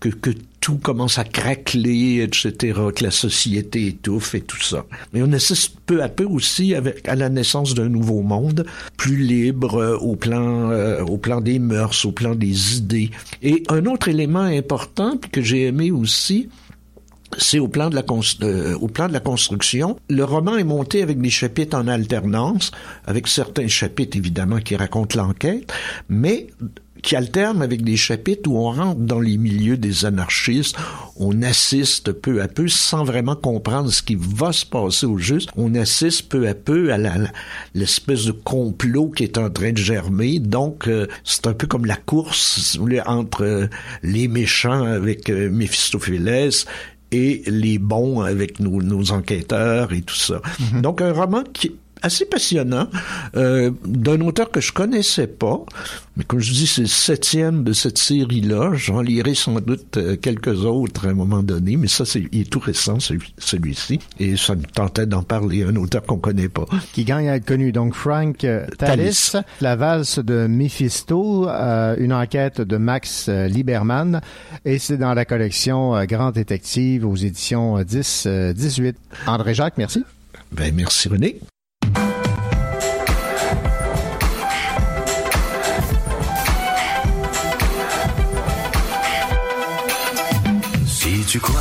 [0.00, 0.30] que, que
[0.60, 4.84] tout commence à craqueler, etc., que la société étouffe et tout ça.
[5.12, 9.76] Mais on assiste peu à peu aussi à la naissance d'un nouveau monde, plus libre
[9.76, 13.10] euh, au plan, euh, au plan des mœurs, au plan des idées.
[13.42, 16.48] Et un autre élément important que j'ai aimé aussi,
[17.38, 18.04] c'est au plan de la
[18.42, 19.98] euh, au plan de la construction.
[20.08, 22.70] Le roman est monté avec des chapitres en alternance,
[23.06, 25.72] avec certains chapitres évidemment qui racontent l'enquête,
[26.08, 26.48] mais
[27.02, 30.76] qui alternent avec des chapitres où on rentre dans les milieux des anarchistes,
[31.16, 35.50] on assiste peu à peu sans vraiment comprendre ce qui va se passer au juste,
[35.56, 36.98] on assiste peu à peu à
[37.74, 40.38] l'espèce de complot qui est en train de germer.
[40.38, 43.66] Donc euh, c'est un peu comme la course entre euh,
[44.02, 46.66] les méchants avec euh, Méphistophélès
[47.12, 50.40] et les bons avec nos, nos enquêteurs et tout ça.
[50.82, 51.72] Donc un roman qui
[52.02, 52.88] assez passionnant
[53.36, 55.60] euh, d'un auteur que je connaissais pas,
[56.16, 58.72] mais comme je dis, c'est le septième de cette série-là.
[58.74, 62.40] J'en lirai sans doute euh, quelques autres à un moment donné, mais ça, c'est il
[62.42, 66.48] est tout récent, celui- celui-ci, et ça me tentait d'en parler, un auteur qu'on connaît
[66.48, 66.66] pas.
[66.92, 67.72] qui gagne à être connu.
[67.72, 74.20] Donc, Frank euh, Tallis, La valse de Mephisto, euh, une enquête de Max Lieberman,
[74.64, 78.94] et c'est dans la collection euh, Grand Détective aux éditions euh, 10-18.
[79.26, 80.02] André Jacques, merci.
[80.52, 81.38] Ben, merci René.
[91.30, 91.60] Tu crois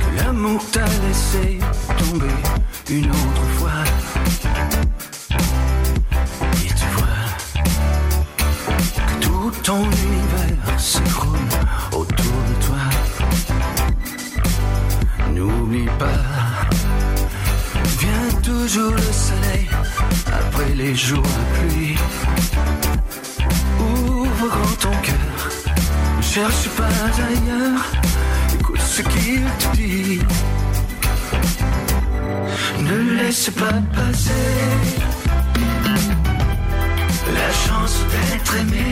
[0.00, 1.58] que l'amour t'a laissé
[1.98, 2.38] tomber
[2.88, 3.84] une autre fois,
[6.64, 7.26] et tu vois
[8.96, 11.50] que tout ton univers s'écroule
[11.92, 12.84] autour de toi,
[15.34, 16.24] n'oublie pas,
[17.98, 19.68] vient toujours le soleil
[20.26, 21.98] après les jours de pluie.
[26.36, 26.84] Cherche pas
[27.30, 27.84] ailleurs,
[28.60, 30.20] écoute ce qu'il te dit.
[32.88, 34.50] Ne laisse pas passer
[37.38, 38.90] la chance d'être aimé.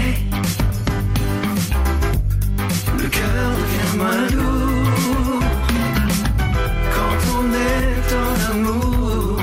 [3.03, 5.43] Le cœur devient moins lourd
[6.95, 9.43] quand on est en amour.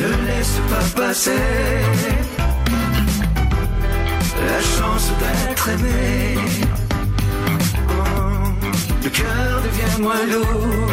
[0.00, 1.95] Ne laisse pas passer
[5.20, 6.38] d'être aimé.
[7.88, 8.66] Oh,
[9.04, 10.90] le cœur devient moins lourd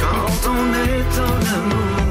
[0.00, 2.07] quand on est en amour.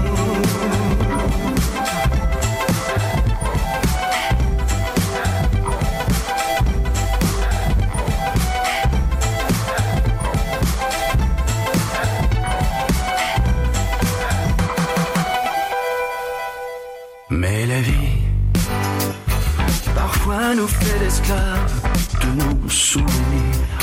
[21.07, 21.73] L'esclave
[22.21, 23.77] de nos souvenirs.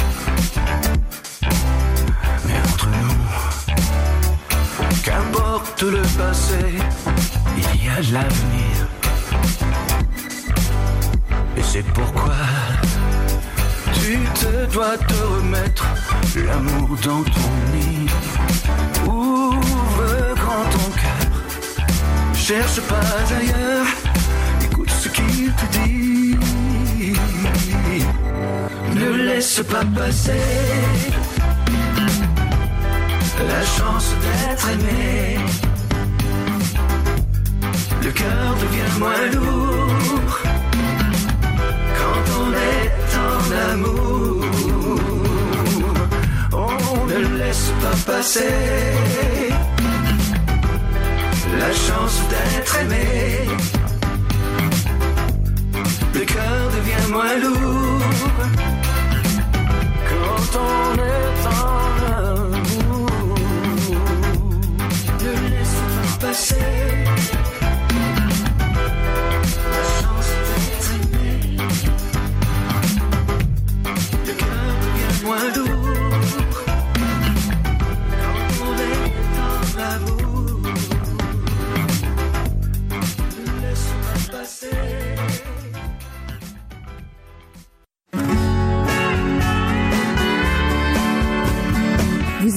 [2.46, 3.24] Mais entre nous,
[5.02, 6.64] qu'importe le passé,
[7.56, 8.76] il y a l'avenir.
[11.56, 12.40] Et c'est pourquoi
[13.94, 15.86] tu te dois te remettre
[16.46, 18.06] l'amour dans ton nid.
[19.06, 21.32] Ouvre grand ton cœur,
[22.34, 23.08] cherche pas
[23.40, 23.86] ailleurs,
[24.62, 26.34] écoute ce qu'il te dit.
[29.45, 30.40] Laisse pas passer
[33.53, 35.38] la chance d'être aimé.
[38.03, 40.34] Le cœur devient moins lourd
[41.99, 42.92] quand on est
[43.28, 43.42] en
[43.72, 44.45] amour.
[46.53, 48.55] On ne laisse pas passer
[51.59, 53.07] la chance d'être aimé.
[56.14, 58.63] Le cœur devient moins lourd
[66.34, 66.93] passer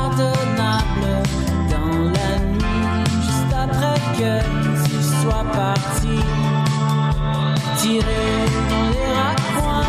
[0.00, 1.22] L'impardonnable
[1.68, 4.32] dans la nuit, juste après que
[4.84, 6.18] tu sois parti.
[7.78, 8.24] Tiré
[8.70, 9.86] dans les raccoins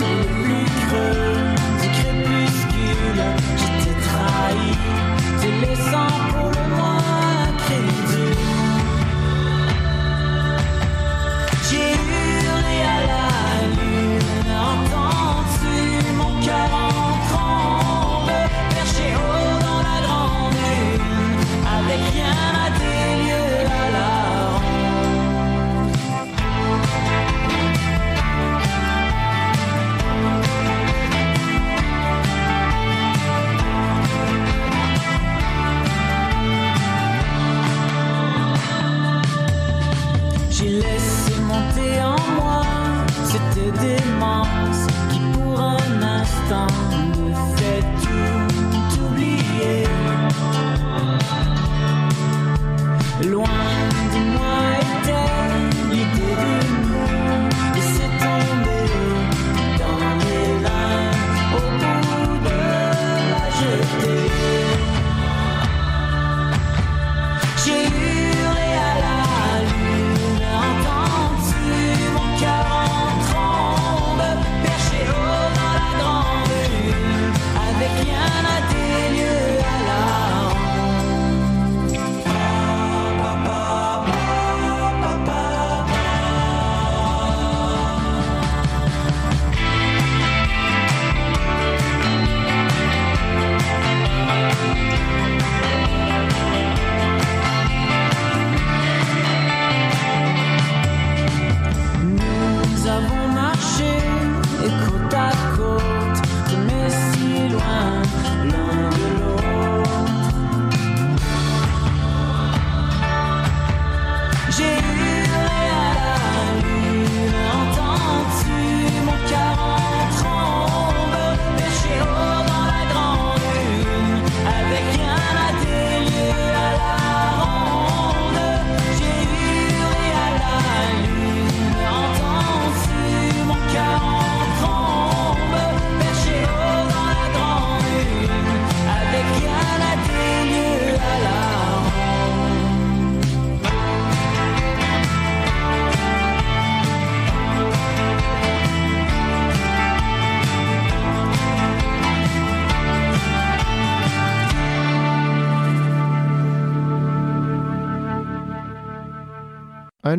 [0.00, 1.34] les plus creux
[1.80, 3.22] du crépuscule,
[3.56, 4.70] je t'ai trahi,
[5.40, 6.09] te laissant
[46.50, 46.79] temps.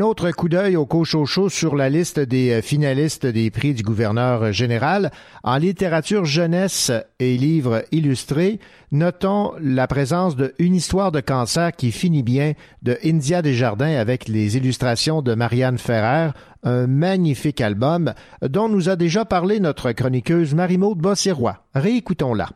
[0.02, 4.52] Autre coup d'œil au Cochocho sur la liste des euh, finalistes des prix du gouverneur
[4.52, 5.12] général.
[5.44, 8.60] En littérature jeunesse et livres illustrés,
[8.92, 14.28] notons la présence de Une histoire de cancer qui finit bien de India Desjardins avec
[14.28, 16.32] les illustrations de Marianne Ferrer,
[16.64, 21.66] un magnifique album dont nous a déjà parlé notre chroniqueuse Marie-Maude Bossirois.
[21.74, 22.50] Réécoutons-la.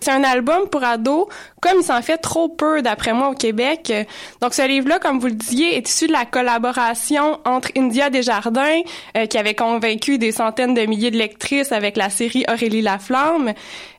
[0.00, 1.26] C'est un album pour ados,
[1.60, 3.92] comme il s'en fait trop peu d'après moi au Québec.
[4.40, 8.80] Donc ce livre-là, comme vous le disiez, est issu de la collaboration entre India Desjardins,
[9.16, 13.52] euh, qui avait convaincu des centaines de milliers de lectrices avec la série Aurélie Laflamme,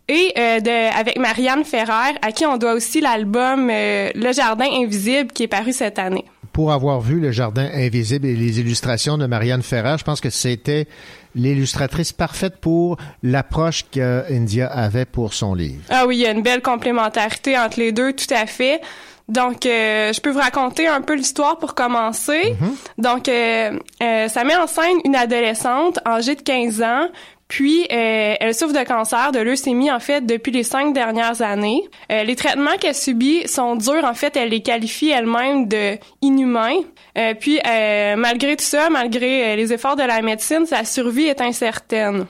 [0.08, 4.66] et euh, de, avec Marianne Ferrer, à qui on doit aussi l'album euh, Le Jardin
[4.72, 6.26] Invisible, qui est paru cette année.
[6.52, 10.32] Pour avoir vu Le Jardin Invisible et les illustrations de Marianne Ferrer, je pense que
[10.32, 10.88] c'était
[11.36, 15.82] l'illustratrice parfaite pour l'approche qu'India avait pour son livre.
[15.90, 18.82] Ah oui, il y a une belle complémentarité entre les deux, tout à fait.
[19.30, 22.56] Donc, euh, je peux vous raconter un peu l'histoire pour commencer.
[22.98, 27.08] Donc, euh, euh, ça met en scène une adolescente âgée de 15 ans,
[27.50, 31.82] puis euh, elle souffre de cancer, de leucémie en fait depuis les cinq dernières années.
[32.12, 34.06] Euh, les traitements qu'elle subit sont durs.
[34.06, 36.78] En fait, elle les qualifie elle-même de inhumains.
[37.18, 41.42] Euh, puis, euh, malgré tout ça, malgré les efforts de la médecine, sa survie est
[41.42, 42.28] incertaine.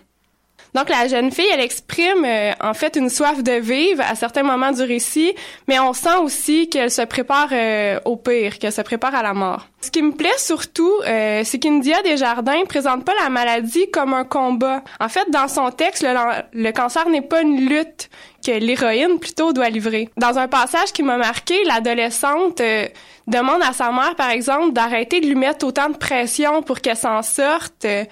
[0.73, 4.43] Donc la jeune fille, elle exprime euh, en fait une soif de vivre à certains
[4.43, 5.33] moments du récit,
[5.67, 9.33] mais on sent aussi qu'elle se prépare euh, au pire, qu'elle se prépare à la
[9.33, 9.67] mort.
[9.81, 14.25] Ce qui me plaît surtout, euh, c'est qu'India Desjardins présente pas la maladie comme un
[14.25, 14.83] combat.
[14.99, 16.05] En fait, dans son texte,
[16.53, 18.09] le, cancer n'est pas une lutte
[18.45, 20.09] que l'héroïne plutôt doit livrer.
[20.17, 22.87] Dans un passage qui m'a marqué, l'adolescente euh,
[23.27, 26.97] demande à sa mère, par exemple, d'arrêter de lui mettre autant de pression pour qu'elle
[26.97, 27.85] s'en sorte.
[27.85, 28.03] Euh,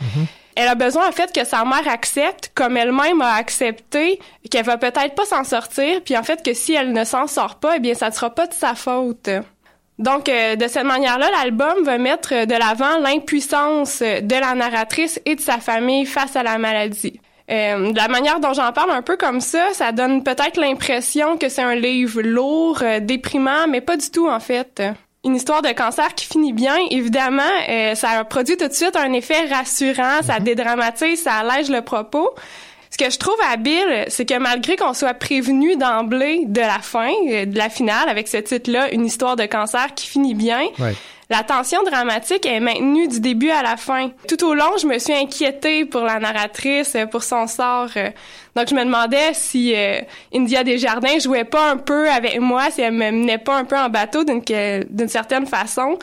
[0.60, 4.78] Elle a besoin en fait que sa mère accepte, comme elle-même a accepté, qu'elle va
[4.78, 7.80] peut-être pas s'en sortir, puis en fait que si elle ne s'en sort pas, eh
[7.80, 9.30] bien ça ne sera pas de sa faute.
[10.00, 15.36] Donc, euh, de cette manière-là, l'album va mettre de l'avant l'impuissance de la narratrice et
[15.36, 17.20] de sa famille face à la maladie.
[17.52, 21.38] Euh, de la manière dont j'en parle un peu comme ça, ça donne peut-être l'impression
[21.38, 24.82] que c'est un livre lourd, euh, déprimant, mais pas du tout en fait.
[25.28, 29.12] Une histoire de cancer qui finit bien, évidemment, euh, ça produit tout de suite un
[29.12, 32.30] effet rassurant, ça dédramatise, ça allège le propos.
[32.92, 37.12] Ce que je trouve habile, c'est que malgré qu'on soit prévenu d'emblée de la fin,
[37.30, 40.96] euh, de la finale, avec ce titre-là, une histoire de cancer qui finit bien, Ouais.
[41.30, 44.12] La tension dramatique est maintenue du début à la fin.
[44.30, 47.90] Tout au long, je me suis inquiétée pour la narratrice, euh, pour son sort.
[47.98, 48.10] euh.
[48.56, 50.00] Donc, je me demandais si euh,
[50.34, 53.78] India Desjardins jouait pas un peu avec moi, si elle me menait pas un peu
[53.78, 56.00] en bateau d'une certaine façon.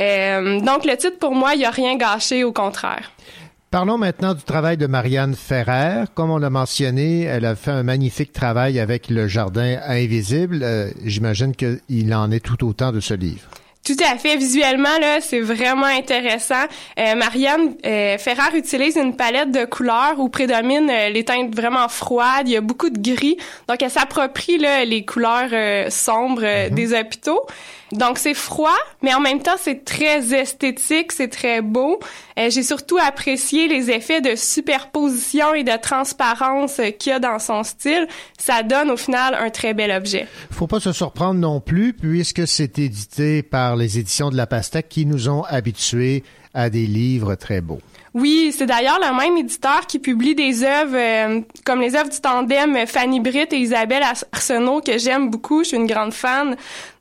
[0.00, 3.10] Euh, donc, le titre, pour moi, il a rien gâché, au contraire.
[3.72, 6.04] Parlons maintenant du travail de Marianne Ferrer.
[6.14, 10.64] Comme on l'a mentionné, elle a fait un magnifique travail avec le Jardin Invisible.
[11.04, 13.48] J'imagine qu'il en est tout autant de ce livre.
[13.88, 14.36] Tout à fait.
[14.36, 16.66] Visuellement, là, c'est vraiment intéressant.
[16.98, 18.18] Euh, Marianne euh,
[18.54, 22.48] utilise une palette de couleurs où prédominent euh, les teintes vraiment froides.
[22.48, 23.38] Il y a beaucoup de gris.
[23.66, 27.40] Donc, elle s'approprie là, les couleurs euh, sombres euh, des hôpitaux.
[27.92, 31.98] Donc, c'est froid, mais en même temps, c'est très esthétique, c'est très beau.
[32.38, 37.38] Euh, J'ai surtout apprécié les effets de superposition et de transparence qu'il y a dans
[37.38, 38.06] son style.
[38.38, 40.26] Ça donne au final un très bel objet.
[40.50, 44.88] Faut pas se surprendre non plus, puisque c'est édité par les éditions de la Pastèque
[44.88, 46.24] qui nous ont habitués
[46.54, 47.80] à des livres très beaux.
[48.14, 52.20] Oui, c'est d'ailleurs le même éditeur qui publie des œuvres euh, comme les œuvres du
[52.20, 56.56] tandem Fanny Britt et Isabelle Arsenault que j'aime beaucoup, je suis une grande fan.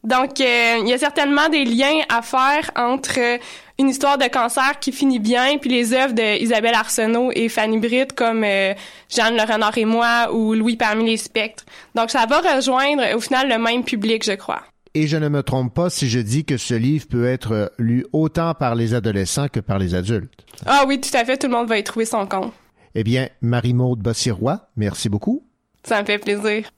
[0.07, 3.37] Donc euh, il y a certainement des liens à faire entre euh,
[3.77, 7.77] une histoire de cancer qui finit bien puis les œuvres de Isabelle Arsenault et Fanny
[7.77, 8.73] Britt comme euh,
[9.13, 11.65] Jeanne Le Renard et moi ou Louis parmi les spectres.
[11.93, 14.61] Donc ça va rejoindre au final le même public, je crois.
[14.93, 18.05] Et je ne me trompe pas si je dis que ce livre peut être lu
[18.13, 20.45] autant par les adolescents que par les adultes.
[20.65, 22.53] Ah oui, tout à fait, tout le monde va y trouver son compte.
[22.95, 25.43] Eh bien, Marie-Maude Bossirois, merci beaucoup.
[25.83, 26.71] Ça me fait plaisir.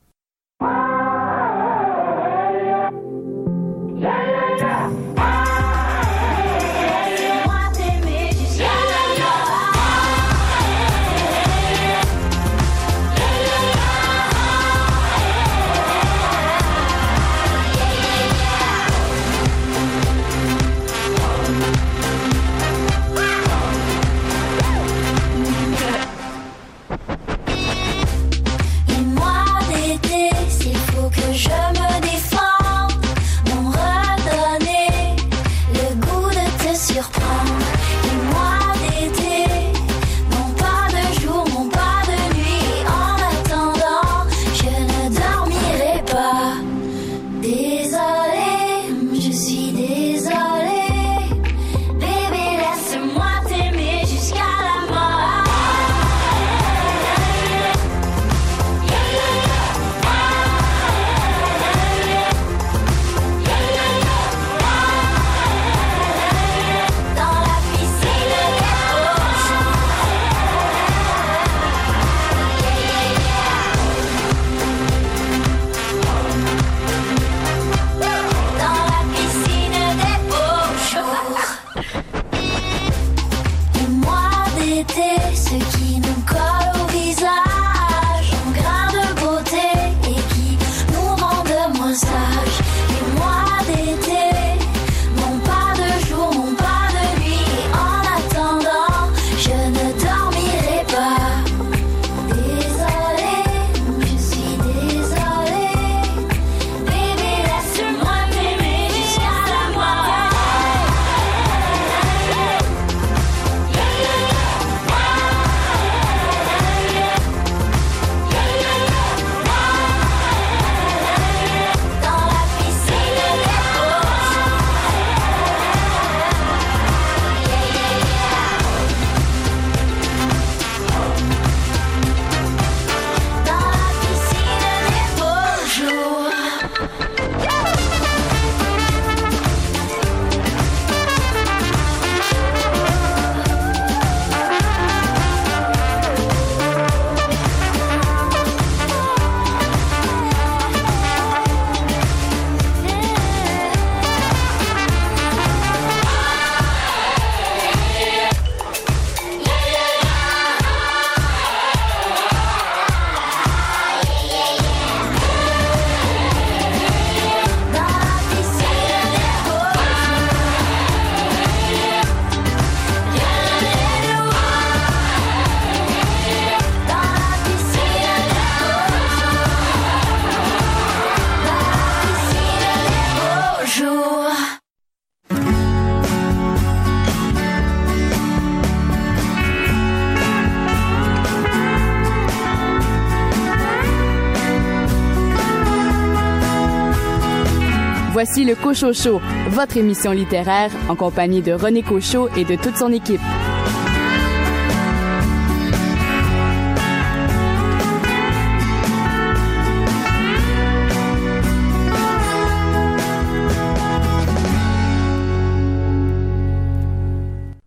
[198.70, 203.20] Cochot votre émission littéraire en compagnie de René Cochot et de toute son équipe.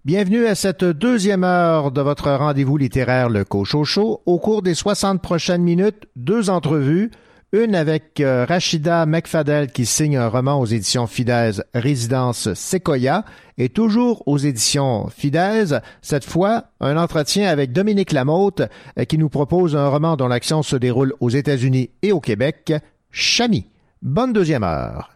[0.05, 5.21] Bienvenue à cette deuxième heure de votre rendez-vous littéraire Le Cochot Au cours des 60
[5.21, 7.11] prochaines minutes, deux entrevues,
[7.55, 13.27] une avec euh, Rachida McFadel qui signe un roman aux éditions Fidèse Résidence Sequoia
[13.59, 18.63] et toujours aux éditions Fidèse, cette fois un entretien avec Dominique Lamotte
[18.99, 22.73] euh, qui nous propose un roman dont l'action se déroule aux États-Unis et au Québec,
[23.11, 23.67] Chami.
[24.01, 25.11] Bonne deuxième heure.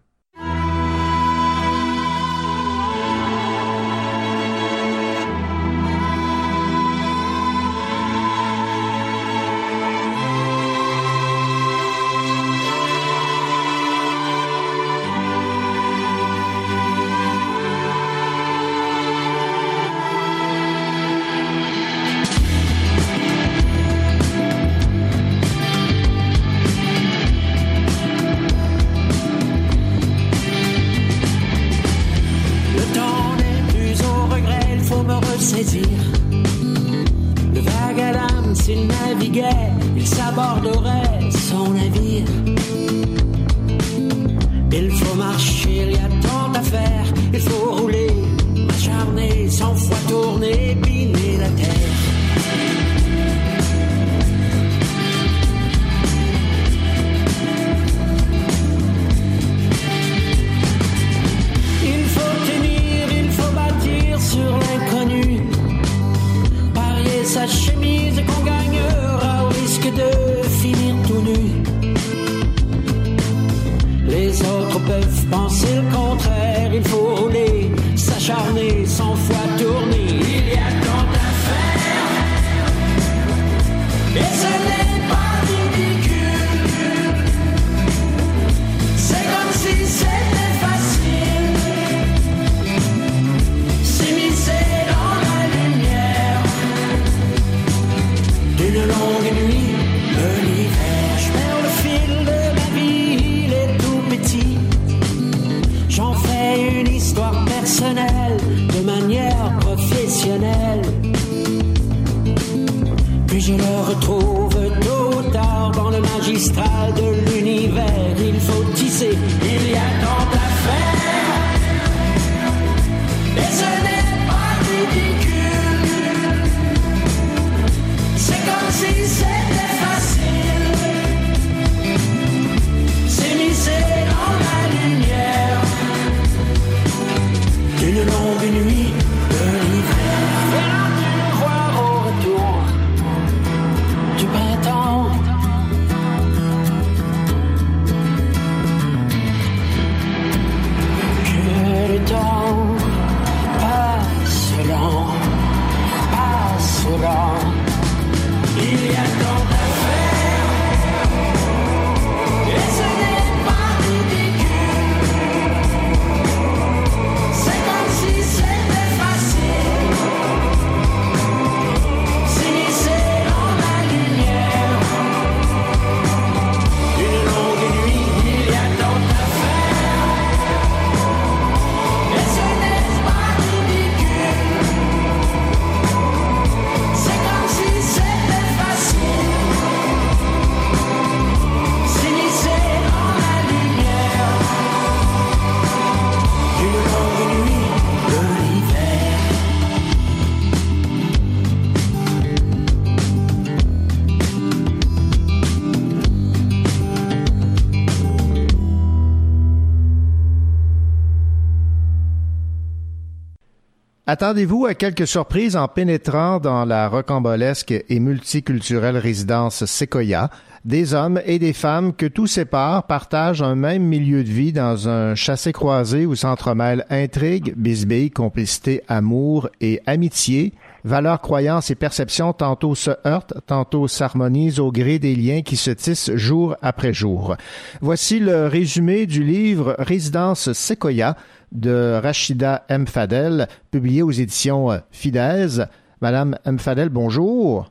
[214.09, 220.31] Attendez-vous à quelques surprises en pénétrant dans la rocambolesque et multiculturelle résidence Sequoia.
[220.65, 224.89] Des hommes et des femmes que tout sépare partagent un même milieu de vie dans
[224.89, 230.55] un chassé-croisé où s'entremêlent intrigue, bisbille, complicité, amour et amitié.
[230.85, 235.73] Valeurs, croyances et perceptions tantôt se heurtent, tantôt s'harmonisent au gré des liens qui se
[235.73, 237.37] tissent jour après jour.
[237.81, 241.17] Voici le résumé du livre Résidence Sequoia
[241.53, 242.87] de Rachida M.
[242.87, 245.61] Fadel, publié aux éditions euh, Fidesz.
[246.01, 246.59] Madame M.
[246.59, 247.71] Fadel, bonjour.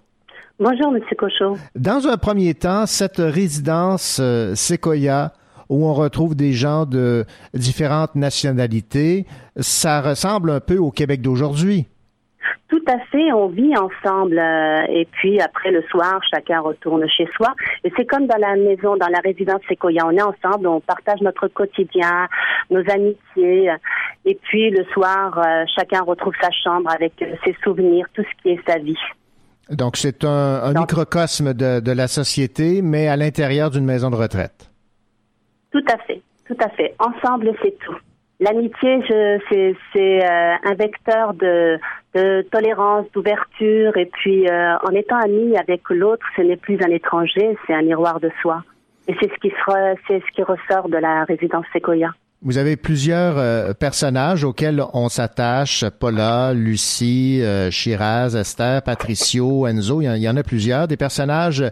[0.60, 1.58] Bonjour, Monsieur Cochot.
[1.76, 5.34] Dans un premier temps, cette résidence euh, Sequoia,
[5.70, 9.26] où on retrouve des gens de différentes nationalités,
[9.58, 11.88] ça ressemble un peu au Québec d'aujourd'hui.
[12.68, 17.28] Tout à fait, on vit ensemble euh, et puis après le soir, chacun retourne chez
[17.36, 17.54] soi.
[17.84, 21.22] Et c'est comme dans la maison, dans la résidence Sequoia, on est ensemble, on partage
[21.22, 22.28] notre quotidien,
[22.70, 23.72] nos amitiés.
[24.26, 28.42] Et puis le soir, euh, chacun retrouve sa chambre avec euh, ses souvenirs, tout ce
[28.42, 28.98] qui est sa vie.
[29.70, 34.16] Donc c'est un, un microcosme de, de la société, mais à l'intérieur d'une maison de
[34.16, 34.72] retraite.
[35.72, 36.96] Tout à fait, tout à fait.
[37.00, 37.98] Ensemble, c'est tout.
[38.40, 41.80] L'amitié, c'est c'est, euh, un vecteur de,
[42.16, 46.90] de tolérance, d'ouverture, et puis euh, en étant ami avec l'autre, ce n'est plus un
[46.90, 48.64] étranger, c'est un miroir de soi.
[49.08, 52.10] Et c'est ce qui se- c'est ce qui ressort de la résidence Sequoia.
[52.42, 55.84] Vous avez plusieurs euh, personnages auxquels on s'attache.
[56.00, 60.02] Paula, Lucie, euh, Shiraz, Esther, Patricio, Enzo.
[60.02, 60.88] Il y en, il y en a plusieurs.
[60.88, 61.64] Des personnages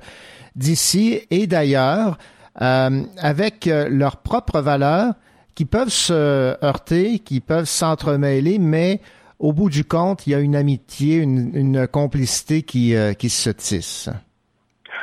[0.55, 2.17] d'ici et d'ailleurs
[2.61, 5.13] euh, avec euh, leurs propres valeurs
[5.55, 8.99] qui peuvent se heurter, qui peuvent s'entremêler, mais
[9.43, 13.49] au bout du compte, il y a une amitié, une, complicité qui, euh, qui se
[13.49, 14.09] tisse.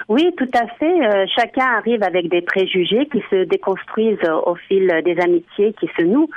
[0.09, 1.07] Oui, tout à fait.
[1.07, 6.05] Euh, chacun arrive avec des préjugés qui se déconstruisent au fil des amitiés qui se
[6.05, 6.31] nouent,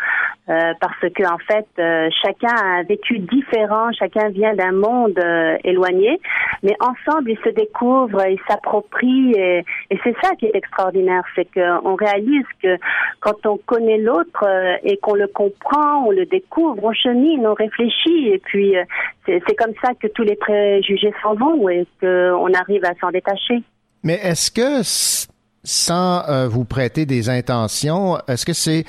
[0.49, 5.19] euh, parce que en fait, euh, chacun a vécu différent, chacun vient d'un monde
[5.63, 6.19] éloigné,
[6.61, 11.47] mais ensemble ils se découvrent, ils s'approprient, et, et c'est ça qui est extraordinaire, c'est
[11.53, 12.77] qu'on réalise que
[13.21, 14.45] quand on connaît l'autre
[14.83, 18.75] et qu'on le comprend, on le découvre, on chemine, on réfléchit, et puis
[19.25, 23.52] c'est comme ça que tous les préjugés s'en vont et qu'on arrive à s'en détacher.
[24.03, 24.83] Mais est-ce que,
[25.63, 28.83] sans euh, vous prêter des intentions, est-ce que c'est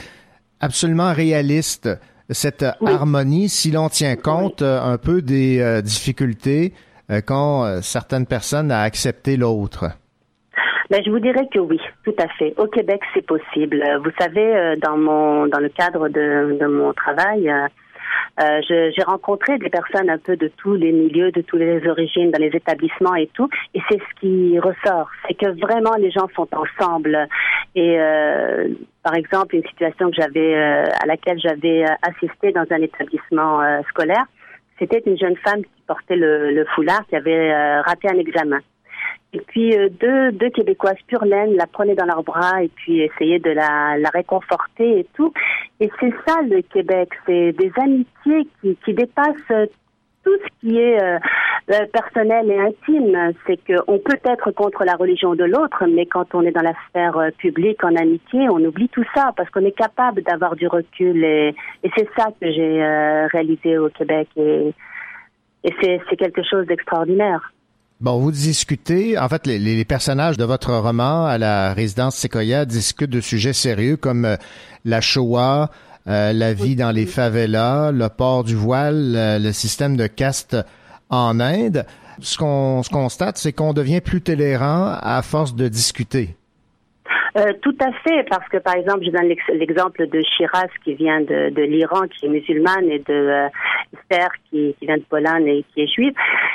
[0.61, 1.89] absolument réaliste
[2.31, 6.73] cette harmonie si l'on tient compte euh, un peu des euh, difficultés
[7.27, 9.91] qu'ont certaines personnes à accepter l'autre?
[10.89, 12.55] Ben, je vous dirais que oui, tout à fait.
[12.57, 13.85] Au Québec, c'est possible.
[14.03, 17.53] Vous savez, dans mon dans le cadre de, de mon travail,
[18.41, 22.31] euh, j'ai rencontré des personnes un peu de tous les milieux, de toutes les origines,
[22.31, 26.29] dans les établissements et tout, et c'est ce qui ressort, c'est que vraiment les gens
[26.35, 27.29] sont ensemble.
[27.75, 28.69] Et euh,
[29.03, 33.63] par exemple, une situation que j'avais euh, à laquelle j'avais euh, assisté dans un établissement
[33.63, 34.25] euh, scolaire,
[34.79, 38.59] c'était une jeune femme qui portait le, le foulard, qui avait euh, raté un examen.
[39.35, 43.01] Et puis euh, deux, deux Québécoises pure laine la prenaient dans leurs bras et puis
[43.01, 45.33] essayaient de la, la réconforter et tout.
[45.81, 49.67] Et c'est ça le Québec, c'est des amitiés qui, qui dépassent euh,
[50.23, 51.19] tout ce qui est euh,
[51.93, 53.33] personnel et intime.
[53.47, 56.75] C'est qu'on peut être contre la religion de l'autre, mais quand on est dans la
[56.89, 61.25] sphère publique en amitié, on oublie tout ça parce qu'on est capable d'avoir du recul.
[61.25, 64.29] Et, et c'est ça que j'ai réalisé au Québec.
[64.37, 64.73] Et,
[65.65, 67.54] et c'est quelque chose d'extraordinaire.
[68.01, 73.11] Bon, vous discutez, en fait, les, personnages de votre roman à la résidence Sequoia discutent
[73.11, 74.37] de sujets sérieux comme euh,
[74.85, 75.71] la Shoah,
[76.09, 80.57] euh, la vie dans les favelas, le port du voile, le système de caste
[81.09, 81.87] en Inde.
[82.21, 86.37] Ce qu'on constate, c'est qu'on devient plus tolérant à force de discuter.
[87.37, 90.95] Euh, tout à fait, parce que par exemple, je donne l'ex- l'exemple de Shiraz qui
[90.95, 93.49] vient de, l'Iran, qui est musulmane, et de euh,
[94.51, 96.15] qui, vient de Pologne et qui est juive.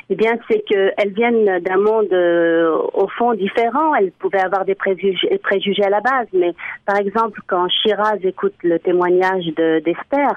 [0.10, 3.94] Eh bien, c'est qu'elles viennent d'un monde euh, au fond différent.
[3.96, 6.54] Elles pouvaient avoir des préjugés, préjugés à la base, mais
[6.86, 10.32] par exemple, quand Shiraz écoute le témoignage de- d'Esther,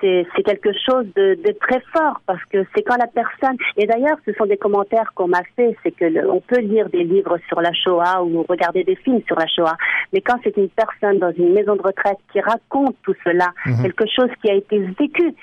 [0.00, 4.16] c'est quelque chose de, de très fort parce que c'est quand la personne et d'ailleurs
[4.24, 7.36] ce sont des commentaires qu'on m'a fait c'est que le- on peut lire des livres
[7.48, 9.76] sur la Shoah ou regarder des films sur la Shoah
[10.12, 13.82] mais quand c'est une personne dans une maison de retraite qui raconte tout cela Mhm.
[13.82, 15.34] quelque chose qui a été vécu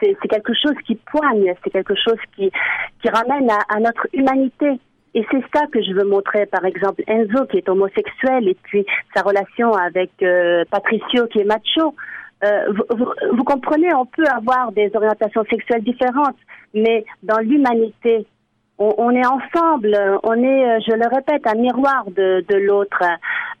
[0.00, 2.50] c'est c'est quelque chose qui poigne c'est quelque chose qui
[3.02, 4.78] qui ramène à, à notre humanité
[5.14, 8.86] et c'est ça que je veux montrer, par exemple, Enzo qui est homosexuel et puis
[9.14, 11.94] sa relation avec euh, Patricio qui est macho.
[12.44, 12.72] Euh,
[13.32, 16.36] vous, comprenez, on peut avoir des orientations sexuelles différentes,
[16.74, 18.26] mais dans l'humanité,
[18.78, 23.00] on, est ensemble, on est, euh, je le répète, un miroir de, de l'autre.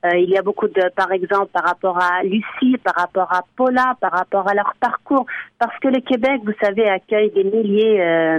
[0.04, 3.42] Euh, il y a beaucoup de, par exemple, par rapport à Lucie, par rapport à
[3.56, 5.26] Paula, par rapport à leur parcours,
[5.60, 8.38] parce que le Québec, vous savez, accueille des milliers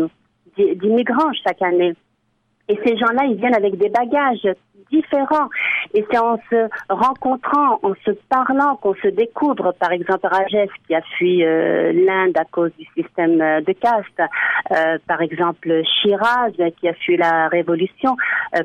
[0.58, 1.94] d'i- d'immigrants chaque année.
[2.68, 4.48] Et ces gens-là, ils viennent avec des bagages
[4.92, 5.50] différents.
[5.94, 9.74] Et c'est en se rencontrant, en se parlant qu'on se découvre.
[9.80, 14.22] Par exemple, Rajesh qui a fui euh, l'Inde à cause du système euh, de caste.
[14.72, 18.16] Euh, par exemple, Shiraz qui a fui la révolution.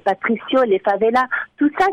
[0.04, 1.26] Patricio, les favelas.
[1.58, 1.86] Tout ça,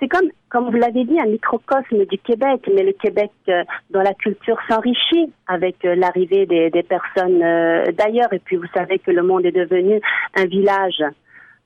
[0.00, 4.00] c'est comme, comme vous l'avez dit, un microcosme du Québec, mais le Québec euh, dont
[4.00, 7.40] la culture s'enrichit avec l'arrivée des, personnes
[7.92, 8.32] d'ailleurs.
[8.32, 10.00] Et puis vous savez que le monde est devenu
[10.36, 11.02] un village.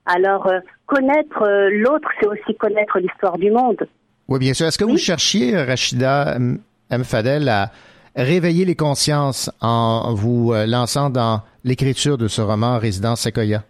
[0.05, 3.87] Alors euh, connaître euh, l'autre, c'est aussi connaître l'histoire du monde.
[4.27, 4.67] Oui, bien sûr.
[4.67, 7.03] Est-ce que vous cherchiez, Rachida M.
[7.03, 7.69] Fadel, à
[8.15, 13.63] réveiller les consciences en vous euh, lançant dans l'écriture de ce roman Résidence Sequoia?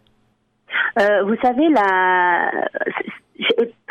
[1.00, 2.52] Euh, vous savez, la...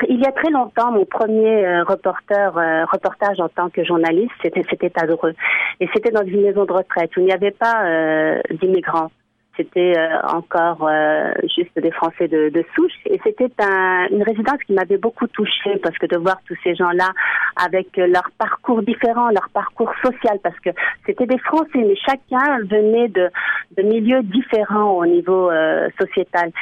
[0.08, 4.32] il y a très longtemps, mon premier euh, reporter, euh, reportage en tant que journaliste,
[4.42, 5.34] c'était à Dreux.
[5.80, 9.10] Et c'était dans une maison de retraite où il n'y avait pas euh, d'immigrants.
[9.58, 12.92] C'était euh, encore euh, juste des Français de, souche.
[13.06, 16.74] Et c'était un- une résidence qui m'avait beaucoup touchée parce que de voir tous ces
[16.76, 17.10] gens-là
[17.56, 20.70] avec leur parcours différent, leur parcours social, parce que
[21.04, 23.28] c'était des Français, mais chacun venait de,
[23.76, 26.52] de milieux différents au niveau euh, sociétal.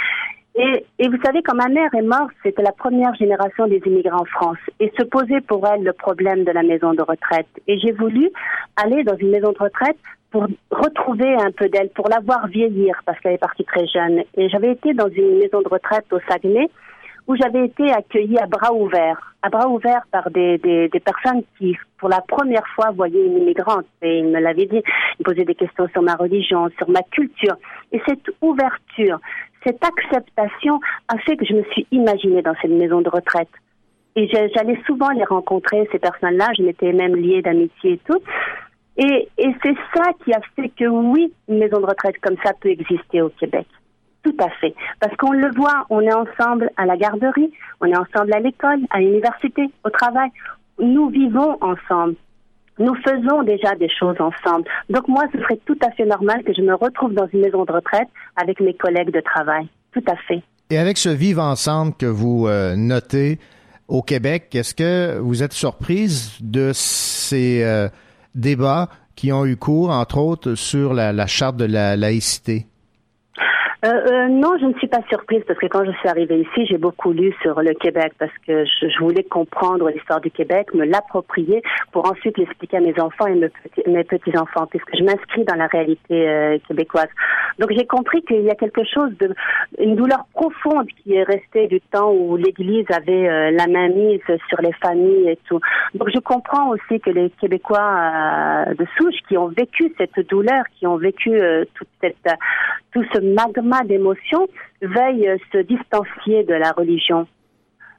[0.59, 4.23] Et, et vous savez, quand ma mère est morte, c'était la première génération des immigrants
[4.23, 4.57] en France.
[4.81, 7.47] Et se posait pour elle le problème de la maison de retraite.
[7.69, 8.31] Et j'ai voulu
[8.83, 9.99] aller dans une maison de retraite
[10.31, 14.23] pour retrouver un peu d'elle, pour la voir vieillir, parce qu'elle est partie très jeune.
[14.37, 16.69] Et j'avais été dans une maison de retraite au Saguenay,
[17.27, 21.77] où j'avais été accueillie à bras ouverts, à bras ouverts par des, des, personnes qui,
[21.99, 23.87] pour la première fois, voyaient une immigrante.
[24.03, 24.83] Et ils me l'avaient dit,
[25.19, 27.57] ils posaient des questions sur ma religion, sur ma culture.
[27.93, 29.19] Et cette ouverture,
[29.65, 33.51] cette acceptation a fait que je me suis imaginée dans cette maison de retraite.
[34.15, 38.23] Et j'allais souvent les rencontrer, ces personnes-là, je m'étais même liée d'amitié et tout.
[38.99, 42.71] Et, c'est ça qui a fait que oui, une maison de retraite comme ça peut
[42.71, 43.67] exister au Québec.
[44.23, 44.75] Tout à fait.
[45.01, 48.81] Parce qu'on le voit, on est ensemble à la garderie, on est ensemble à l'école,
[48.91, 50.31] à l'université, au travail.
[50.79, 52.17] Nous vivons ensemble.
[52.79, 54.65] Nous faisons déjà des choses ensemble.
[54.91, 57.65] Donc moi, ce serait tout à fait normal que je me retrouve dans une maison
[57.65, 59.69] de retraite avec mes collègues de travail.
[59.93, 60.43] Tout à fait.
[60.69, 63.39] Et avec ce vivre ensemble que vous euh, notez
[63.89, 67.89] au Québec, est-ce que vous êtes surprise de ces euh,
[68.37, 72.67] débats qui ont eu cours, entre autres, sur la, charte de la laïcité?
[73.87, 76.67] Euh, euh, non, je ne suis pas surprise parce que quand je suis arrivée ici,
[76.67, 80.85] j'ai beaucoup lu sur le Québec parce que je, voulais comprendre l'histoire du Québec, me
[80.85, 81.63] l'approprier
[81.93, 85.45] pour ensuite l'expliquer à mes enfants et mes petits, mes petits enfants, puisque je m'inscris
[85.45, 87.09] dans la réalité euh, québécoise.
[87.61, 89.13] Donc j'ai compris qu'il y a quelque chose
[89.79, 94.61] une douleur profonde qui est restée du temps où l'Église avait la main mise sur
[94.61, 95.61] les familles et tout.
[95.95, 100.87] Donc je comprends aussi que les Québécois de souche qui ont vécu cette douleur, qui
[100.87, 101.41] ont vécu
[102.93, 104.49] tout ce magma d'émotions
[104.83, 107.27] veuillent se distancier de la religion.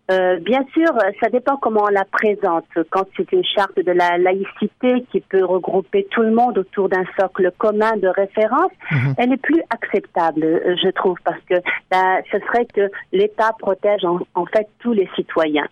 [0.10, 0.90] Euh, bien sûr,
[1.22, 2.66] ça dépend comment on la présente.
[2.92, 7.04] Quand c'est une charte de la laïcité qui peut regrouper tout le monde autour d'un
[7.20, 8.72] socle commun de référence,
[9.18, 11.56] elle est plus acceptable, je trouve, parce que
[11.92, 15.68] là, ce serait que l'État protège en, en fait tous les citoyens.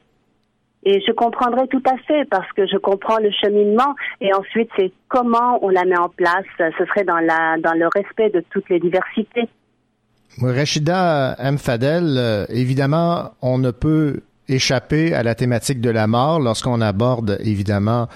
[0.83, 4.91] Et je comprendrai tout à fait parce que je comprends le cheminement et ensuite c'est
[5.07, 6.45] comment on la met en place.
[6.59, 9.49] Ce serait dans la dans le respect de toutes les diversités.
[10.41, 11.57] Rachida M.
[11.57, 17.37] Fadel, euh, évidemment, on ne peut échapper à la thématique de la mort lorsqu'on aborde,
[17.39, 18.07] évidemment,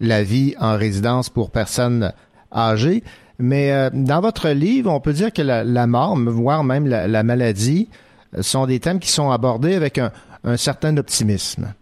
[0.00, 2.12] la vie en résidence pour personnes
[2.52, 3.02] âgées.
[3.38, 7.22] Mais euh, dans votre livre, on peut dire que la, mort, voire même la, la
[7.22, 7.88] maladie,
[8.36, 11.72] euh, sont des thèmes qui sont abordés avec un certain optimisme.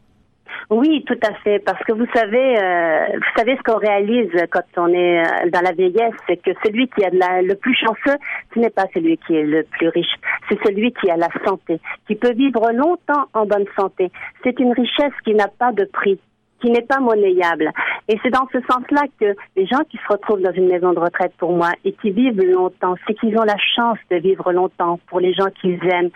[0.69, 4.63] Oui, tout à fait, parce que vous savez, euh, vous savez ce qu'on réalise quand
[4.77, 7.11] on est euh, dans la vieillesse, c'est que celui qui a
[7.41, 8.19] le plus chanceux,
[8.53, 10.15] ce n'est pas celui qui est le plus riche,
[10.49, 14.11] c'est celui qui a la santé, qui peut vivre longtemps en bonne santé.
[14.43, 16.19] C'est une richesse qui n'a pas de prix
[16.61, 17.71] qui n'est pas monnayable.
[18.09, 20.99] Et c'est dans ce sens-là que les gens qui se retrouvent dans une maison de
[20.99, 24.99] retraite pour moi et qui vivent longtemps, c'est qu'ils ont la chance de vivre longtemps
[25.09, 26.11] pour les gens qu'ils aiment.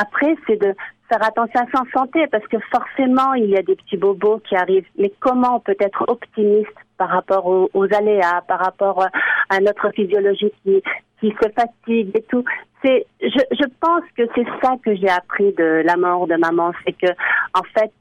[0.00, 0.74] Après, c'est de
[1.12, 4.56] faire attention à sa santé parce que forcément, il y a des petits bobos qui
[4.56, 4.86] arrivent.
[4.96, 9.04] Mais comment on peut être optimiste par rapport aux, aux aléas, par rapport
[9.50, 10.82] à notre physiologie qui,
[11.20, 12.44] qui se fatigue et tout?
[12.82, 16.72] C'est je, je pense que c'est ça que j'ai appris de la mort de maman,
[16.84, 17.12] c'est que
[17.54, 17.92] en fait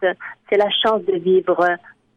[0.49, 1.67] c'est la chance de vivre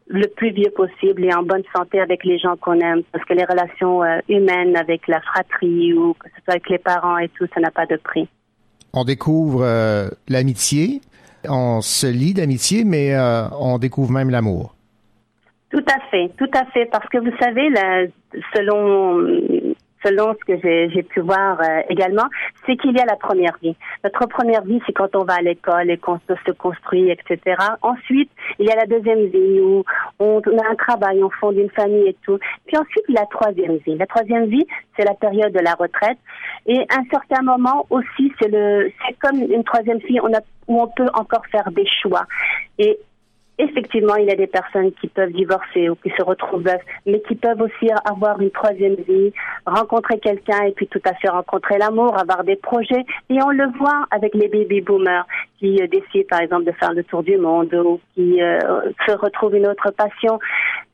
[0.07, 3.33] le plus vieux possible et en bonne santé avec les gens qu'on aime, parce que
[3.33, 7.29] les relations euh, humaines avec la fratrie ou que ce soit avec les parents et
[7.29, 8.27] tout, ça n'a pas de prix.
[8.95, 11.01] On découvre euh, l'amitié,
[11.47, 14.73] on se lie d'amitié, mais euh, on découvre même l'amour.
[15.69, 17.67] Tout à fait, tout à fait, parce que vous savez,
[18.55, 19.19] selon
[20.05, 22.25] selon ce que j'ai pu voir euh, également,
[22.65, 23.75] c'est qu'il y a la première vie.
[24.03, 27.55] Notre première vie, c'est quand on va à l'école et qu'on se construit, etc.
[27.81, 28.29] Ensuite,
[28.59, 29.83] il y a la deuxième vie où
[30.19, 32.37] on, a un travail, on fonde une famille et tout.
[32.67, 33.95] Puis ensuite, la troisième vie.
[33.95, 34.65] La troisième vie,
[34.95, 36.17] c'est la période de la retraite.
[36.67, 40.19] Et à un certain moment aussi, c'est c'est comme une troisième vie,
[40.67, 42.25] où on peut encore faire des choix.
[42.77, 42.99] Et
[43.57, 47.21] Effectivement, il y a des personnes qui peuvent divorcer ou qui se retrouvent veuves, mais
[47.21, 49.31] qui peuvent aussi avoir une troisième vie,
[49.65, 53.05] rencontrer quelqu'un et puis tout à fait rencontrer l'amour, avoir des projets.
[53.29, 55.25] Et on le voit avec les baby boomers
[55.59, 58.59] qui euh, décident, par exemple, de faire le tour du monde ou qui euh,
[59.07, 60.37] se retrouvent une autre passion.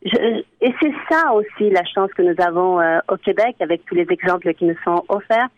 [0.03, 4.05] Et c'est ça aussi la chance que nous avons euh, au Québec avec tous les
[4.09, 5.49] exemples qui nous sont offerts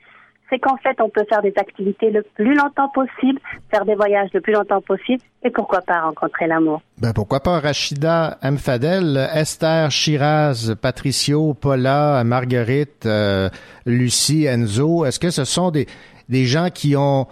[0.49, 3.39] c'est qu'en fait, on peut faire des activités le plus longtemps possible,
[3.71, 6.81] faire des voyages le plus longtemps possible, et pourquoi pas rencontrer l'amour.
[6.99, 8.57] Ben pourquoi pas Rachida M.
[8.57, 13.49] Fadel, Esther Shiraz, Patricio, Paula, Marguerite, euh,
[13.85, 15.05] Lucie, Enzo.
[15.05, 15.87] Est-ce que ce sont des,
[16.29, 17.27] des gens qui ont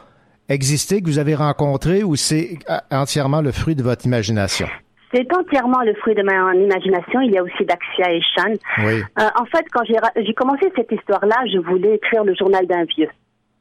[0.50, 4.68] existé, que vous avez rencontrés, ou c'est euh, entièrement le fruit de votre imagination?
[5.14, 7.22] C'est entièrement le fruit de ma imagination.
[7.22, 8.54] Il y a aussi Daxia et Shan.
[8.80, 9.02] Oui.
[9.20, 13.10] Euh, en fait, quand j'ai commencé cette histoire-là, je voulais écrire le journal d'un vieux.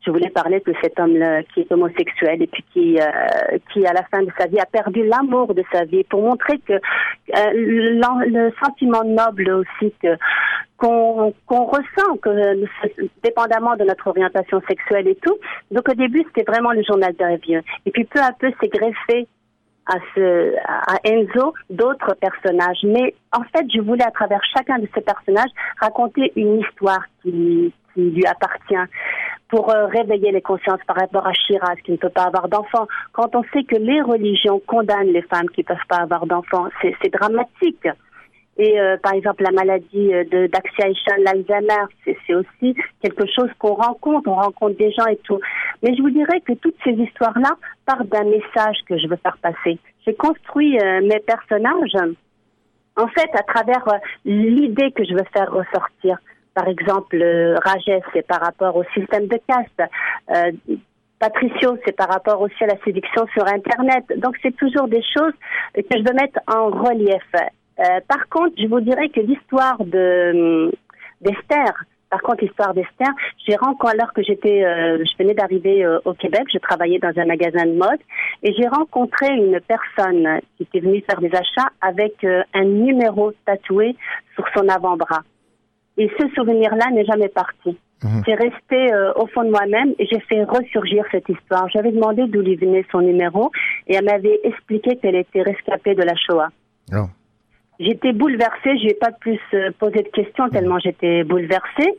[0.06, 3.92] Je voulais parler de cet homme-là qui est homosexuel et puis qui, euh, qui, à
[3.92, 7.52] la fin de sa vie, a perdu l'amour de sa vie pour montrer que euh,
[7.52, 10.16] le sentiment noble aussi que
[10.78, 12.64] qu'on qu'on ressent, que
[13.22, 15.36] dépendamment de notre orientation sexuelle et tout.
[15.70, 17.60] Donc au début, c'était vraiment le journal d'un vieux.
[17.84, 19.28] Et puis peu à peu, c'est greffé
[19.86, 22.80] à Enzo d'autres personnages.
[22.84, 25.50] Mais en fait je voulais à travers chacun de ces personnages
[25.80, 28.90] raconter une histoire qui lui appartient
[29.48, 32.86] pour euh, réveiller les consciences par rapport à Shiraz qui ne peut pas avoir d'enfants
[33.12, 36.68] quand on sait que les religions condamnent les femmes qui ne peuvent pas avoir d'enfants
[36.82, 37.88] c'est dramatique
[38.58, 43.48] et euh, par exemple, la maladie euh, de d'Axia Ishan, l'Alzheimer, c'est aussi quelque chose
[43.58, 45.40] qu'on rencontre, on rencontre des gens et tout.
[45.82, 47.52] Mais je vous dirais que toutes ces histoires-là
[47.86, 49.78] partent d'un message que je veux faire passer.
[50.06, 51.96] J'ai construit euh, mes personnages,
[52.96, 56.18] en fait, à travers euh, l'idée que je veux faire ressortir.
[56.52, 57.16] Par exemple,
[57.64, 60.60] Rajesh, c'est par rapport au système de caste.
[61.20, 64.04] Patricio, c'est par rapport aussi à la séduction sur Internet.
[64.16, 65.32] Donc, c'est toujours des choses
[65.74, 67.22] que je veux mettre en relief.
[67.80, 70.72] Euh, par contre, je vous dirais que l'histoire de hum,
[71.20, 71.72] d'Esther,
[72.10, 73.08] par contre, l'histoire d'Esther,
[73.46, 77.12] j'ai rencontré, alors que j'étais, euh, je venais d'arriver euh, au Québec, je travaillais dans
[77.16, 78.00] un magasin de mode,
[78.42, 83.32] et j'ai rencontré une personne qui était venue faire des achats avec euh, un numéro
[83.46, 83.96] tatoué
[84.34, 85.22] sur son avant-bras.
[85.98, 87.78] Et ce souvenir-là n'est jamais parti.
[88.24, 91.68] C'est resté euh, au fond de moi-même et j'ai fait ressurgir cette histoire.
[91.68, 93.52] J'avais demandé d'où lui venait son numéro
[93.86, 96.48] et elle m'avait expliqué qu'elle était rescapée de la Shoah.
[96.94, 97.08] Oh.
[97.80, 101.96] J'étais bouleversée, je n'ai pas plus euh, posé de questions tellement j'étais bouleversée.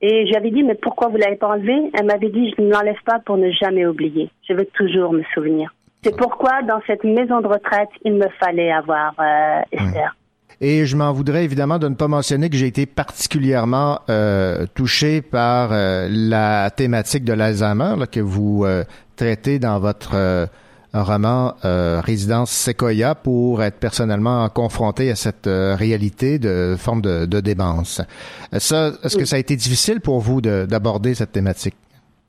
[0.00, 1.74] Et j'avais dit, mais pourquoi vous l'avez pas enlevé?
[1.94, 4.30] Elle m'avait dit, je ne l'enlève pas pour ne jamais oublier.
[4.48, 5.72] Je veux toujours me souvenir.
[6.02, 10.16] C'est pourquoi, dans cette maison de retraite, il me fallait avoir euh, Esther.
[10.60, 15.22] Et je m'en voudrais évidemment de ne pas mentionner que j'ai été particulièrement euh, touché
[15.22, 18.66] par euh, la thématique de l'Alzheimer là, que vous
[19.16, 20.48] traitez dans votre
[21.02, 27.26] roman euh, Résidence Sequoia pour être personnellement confronté à cette euh, réalité de forme de,
[27.26, 28.00] de démence.
[28.54, 31.74] Euh, Ça, est-ce que ça a été difficile pour vous de- d'aborder cette thématique?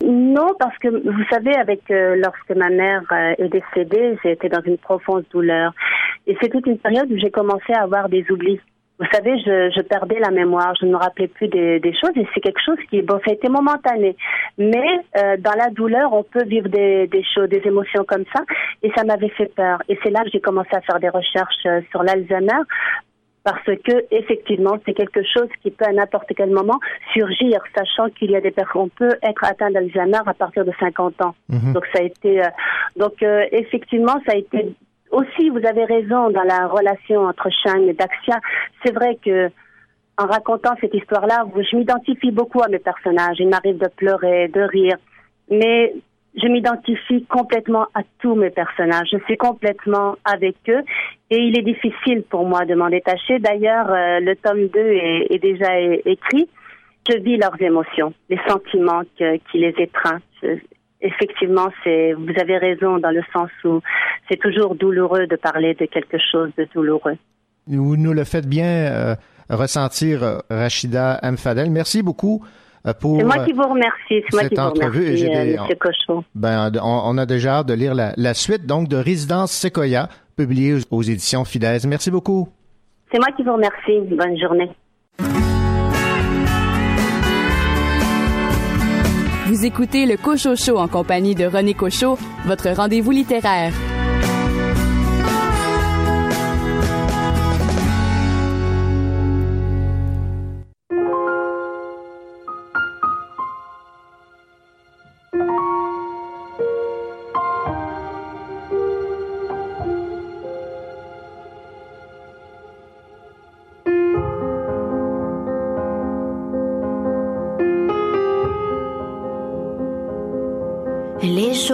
[0.05, 3.01] Non, parce que vous savez, avec euh, lorsque ma mère
[3.37, 5.73] est décédée, été dans une profonde douleur.
[6.25, 8.59] Et c'est toute une période où j'ai commencé à avoir des oublis.
[8.99, 12.11] Vous savez, je, je perdais la mémoire, je ne me rappelais plus des, des choses
[12.15, 14.17] et c'est quelque chose qui, bon, ça a été momentané.
[14.57, 18.43] Mais euh, dans la douleur, on peut vivre des, des choses, des émotions comme ça
[18.83, 19.81] et ça m'avait fait peur.
[19.87, 22.61] Et c'est là que j'ai commencé à faire des recherches euh, sur l'Alzheimer
[23.43, 26.79] parce que effectivement c'est quelque chose qui peut à n'importe quel moment
[27.13, 30.71] surgir, sachant qu'il y a des personnes, on peut être atteint d'Alzheimer à partir de
[30.79, 31.35] 50 ans.
[31.49, 31.73] Mhm.
[31.73, 32.49] Donc ça a été, euh,
[32.97, 34.73] donc euh, effectivement ça a été
[35.11, 38.39] aussi, vous avez raison dans la relation entre Shang et Daxia.
[38.83, 39.49] C'est vrai que
[40.17, 43.37] en racontant cette histoire-là, je m'identifie beaucoup à mes personnages.
[43.39, 44.97] Il m'arrive de pleurer, de rire,
[45.49, 45.93] mais
[46.35, 49.07] je m'identifie complètement à tous mes personnages.
[49.11, 50.83] Je suis complètement avec eux
[51.31, 53.39] et il est difficile pour moi de m'en détacher.
[53.39, 54.79] D'ailleurs, euh, le tome 2
[55.29, 56.49] est, déjà écrit.
[57.09, 60.19] Je vis leurs émotions, les sentiments qui les étreignent.
[61.01, 63.79] Effectivement, c'est, vous avez raison dans le sens où
[64.29, 67.15] c'est toujours douloureux de parler de quelque chose de douloureux.
[67.67, 69.15] Vous nous le faites bien euh,
[69.49, 71.37] ressentir, euh, Rachida M.
[71.37, 71.69] Fadel.
[71.71, 72.43] Merci beaucoup
[72.85, 73.93] euh, pour C'est moi euh, qui vous remercie.
[74.09, 76.23] C'est moi cette qui vous remercie, euh, des- Monsieur Cochon.
[76.35, 80.09] Ben, on, on a déjà hâte de lire la, la suite donc de Résidence Sequoia,
[80.35, 81.85] publiée aux, aux éditions Fidesz.
[81.85, 82.49] Merci beaucoup.
[83.11, 84.01] C'est moi qui vous remercie.
[84.15, 84.69] Bonne journée.
[89.59, 93.73] Vous écoutez le Cocho Show en compagnie de René Cocho, votre rendez-vous littéraire.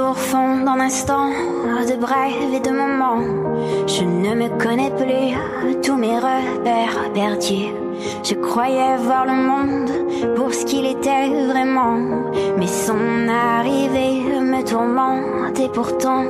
[0.06, 3.45] Jours font d'un instant de brèves et de moments.
[3.88, 7.74] Je ne me connais plus, tous mes repères perdus.
[8.24, 11.98] Je croyais voir le monde pour ce qu'il était vraiment.
[12.58, 16.26] Mais son arrivée me tourmente et pourtant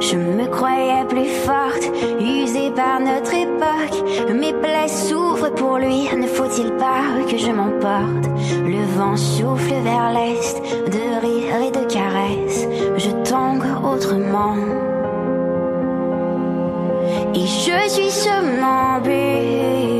[0.00, 1.90] je me croyais plus forte,
[2.20, 4.30] usée par notre époque.
[4.32, 8.28] Mes plaies souffrent pour lui, ne faut-il pas que je m'emporte?
[8.64, 12.68] Le vent souffle vers l'est, de rire et de caresses.
[12.96, 14.56] Je tangue autrement.
[17.34, 19.12] Et je suis somnambule.
[19.12, 19.93] Mon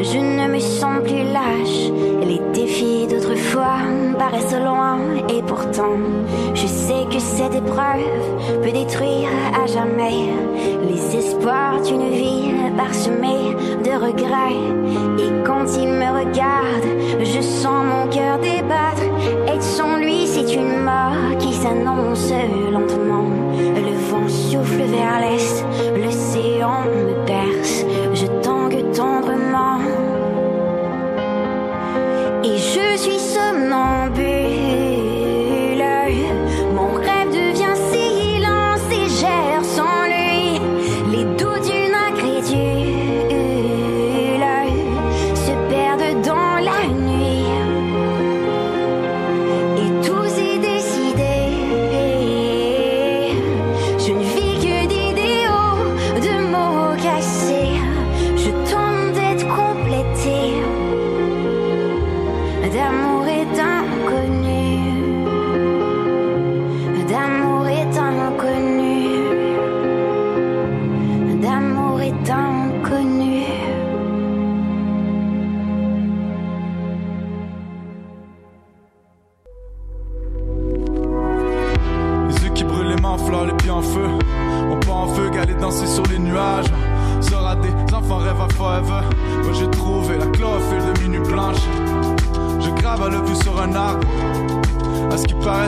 [0.00, 1.90] je ne me sens plus lâche.
[2.26, 3.80] Les défis d'autrefois
[4.18, 4.98] paraissent loin
[5.28, 5.96] et pourtant,
[6.54, 9.28] je sais que cette épreuve peut détruire
[9.62, 10.30] à jamais
[10.88, 14.62] les espoirs d'une vie parsemée de regrets.
[15.18, 16.88] Et quand il me regarde,
[17.20, 19.02] je sens mon cœur débattre.
[19.48, 22.32] Être sans lui, c'est une mort qui s'annonce
[22.72, 23.26] lentement.
[23.56, 25.64] Le vent souffle vers l'est,
[26.02, 27.71] l'océan me perce.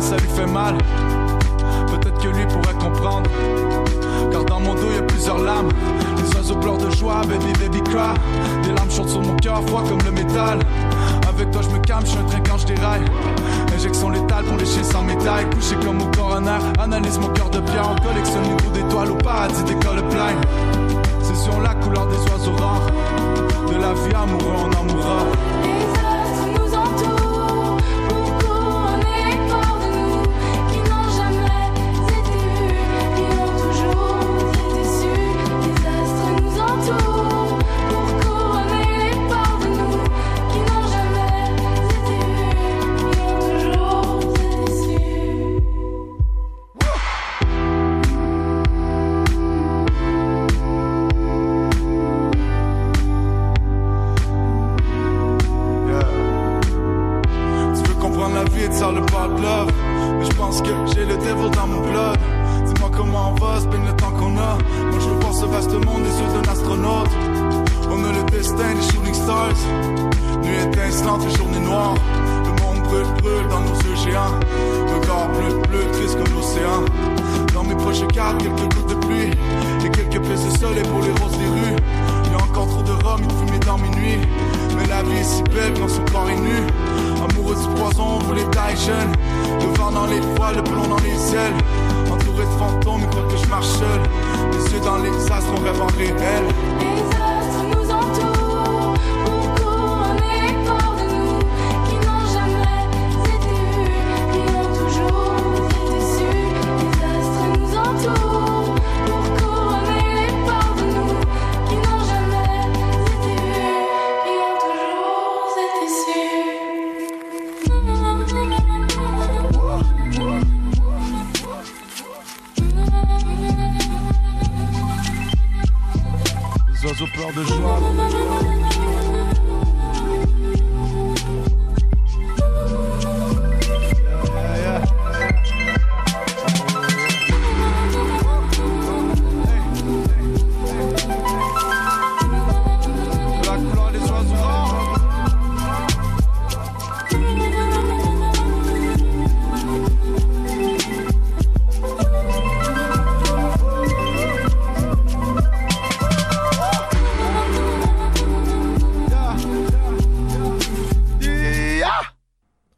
[0.03, 0.77] Ça lui fait mal.
[1.89, 3.31] Peut-être que lui pourrait comprendre.
[4.31, 5.69] Car dans mon dos, y a plusieurs lames.
[6.17, 8.15] Les oiseaux pleurent de joie, baby, baby cry.
[8.63, 10.59] Des larmes chantent sur mon cœur, froid comme le métal.
[11.29, 13.05] Avec toi, je me calme, je suis un train quand je déraille.
[13.75, 15.49] Injection létale pour chiens sans médaille.
[15.51, 17.91] Couché comme au coroner, analyse mon cœur de pierre.
[17.91, 20.35] On collectionne les bouts d'étoiles au paradis d'école plein.
[21.23, 22.87] C'est sur la couleur des oiseaux rares.
[23.69, 25.64] De la vie amoureux, on en mourra.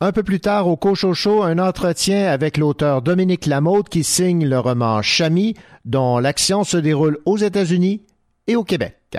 [0.06, 4.60] Un peu plus tard, au Cochocho, un entretien avec l'auteur Dominique Lamotte qui signe le
[4.60, 8.02] roman Chami, dont l'action se déroule aux États-Unis
[8.46, 9.18] et au Québec.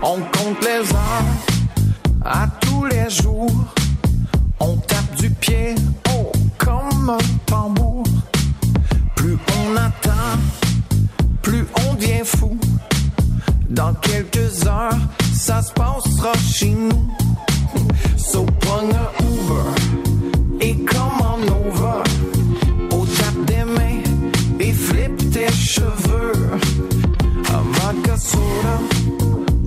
[0.00, 1.24] On compte les heures
[2.24, 3.50] à tous les jours.
[4.60, 5.74] On tape du pied,
[6.14, 8.04] oh, comme un tambour.
[9.16, 10.38] Plus on attend,
[11.42, 12.56] plus on devient fou.
[13.76, 14.98] Dans quelques heures,
[15.34, 17.10] ça se passera chez nous.
[18.16, 22.02] So pogne un Uber et commande over.
[22.96, 24.02] Au tape des mains
[24.60, 26.32] et flip tes cheveux.
[27.52, 28.14] Un vodka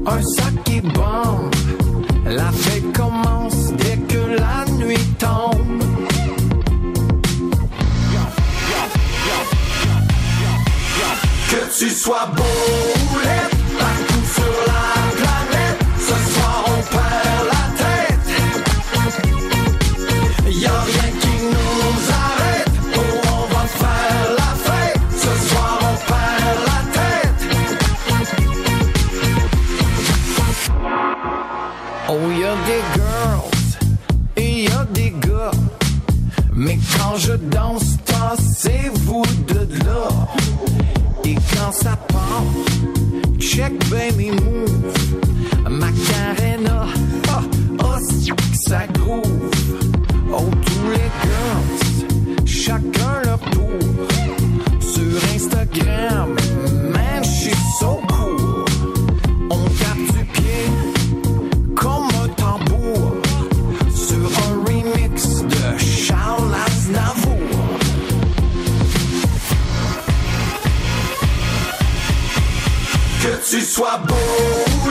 [0.07, 1.53] un sac qui bombe.
[2.25, 5.83] La fête commence dès que la nuit tombe.
[11.51, 13.58] Que tu sois beau ou
[14.35, 14.85] sur la
[15.19, 18.29] planète, ce soir on perd la tête.
[20.47, 21.95] Y a rien qui nous
[22.25, 27.41] arrête, oh on va faire la fête, ce soir on perd la tête.
[32.09, 33.69] Oh, y a des girls
[34.35, 35.57] et y a des gars.
[36.53, 40.07] Mais quand je danse, tassez-vous de là.
[41.23, 42.43] Et quand ça part,
[43.39, 44.93] check baby move.
[45.69, 46.87] Macarena,
[47.29, 47.41] ah,
[47.83, 47.95] oh,
[48.35, 49.49] que ça groove.
[50.31, 53.79] Oh, tous les girls, chacun leur tour.
[54.79, 56.35] Sur Instagram,
[73.49, 74.89] tu sois beau ou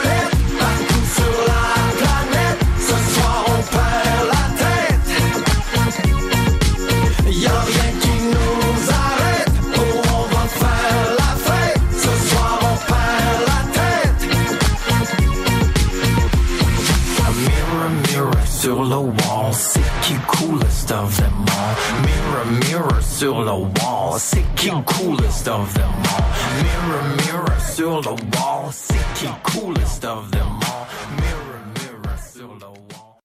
[0.59, 1.67] partout sur la
[1.97, 5.11] planète, ce soir on perd la tête.
[7.31, 9.81] Y a rien qui nous arrête, oh
[10.13, 14.23] on va faire la fête, ce soir on perd la tête.
[17.39, 21.75] Mirror, mirror sur le wall, c'est qui coolest of them all.
[22.03, 23.88] Mirror, mirror sur le wall,
[24.19, 26.24] c'est qui coolest of them all?
[26.62, 30.86] Mirror, mirror sur le wall, c'est qui coolest of them all?
[31.16, 33.19] Mirror, mirror sur le wall.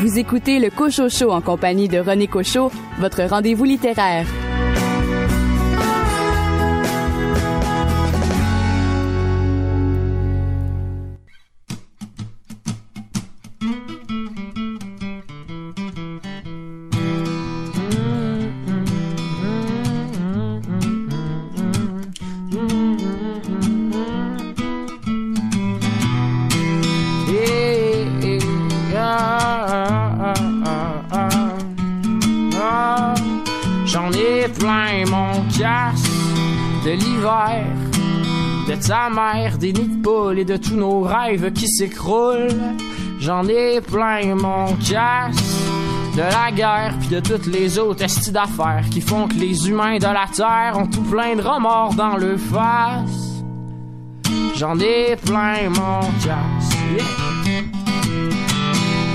[0.00, 4.26] Vous écoutez le Cocho Show en compagnie de René Cocho, votre rendez-vous littéraire.
[40.44, 42.74] De tous nos rêves qui s'écroulent.
[43.20, 45.36] J'en ai plein mon casse
[46.14, 49.98] de la guerre puis de toutes les autres estis d'affaires qui font que les humains
[49.98, 53.42] de la terre ont tout plein de remords dans le face.
[54.56, 56.70] J'en ai plein mon casse.
[56.96, 57.04] Yeah.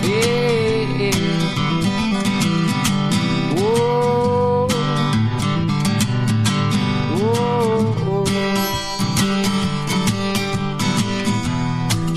[0.04, 1.43] Yeah.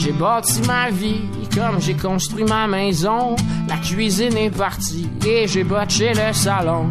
[0.07, 1.23] J'ai bâti ma vie
[1.53, 3.35] comme j'ai construit ma maison.
[3.69, 6.91] La cuisine est partie et j'ai botché le salon.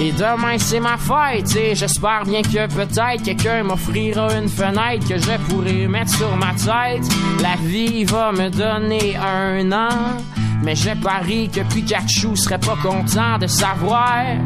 [0.00, 5.18] Et demain c'est ma fête et j'espère bien que peut-être quelqu'un m'offrira une fenêtre que
[5.18, 7.02] je pourrai mettre sur ma tête.
[7.42, 10.18] La vie va me donner un an,
[10.62, 14.36] mais je parie que Pikachu serait pas content de savoir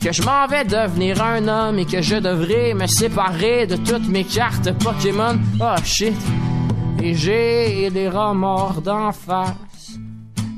[0.00, 4.08] que je m'en vais devenir un homme et que je devrais me séparer de toutes
[4.08, 5.38] mes cartes Pokémon.
[5.60, 6.14] Oh shit.
[7.02, 9.98] Et j'ai des remords d'en face.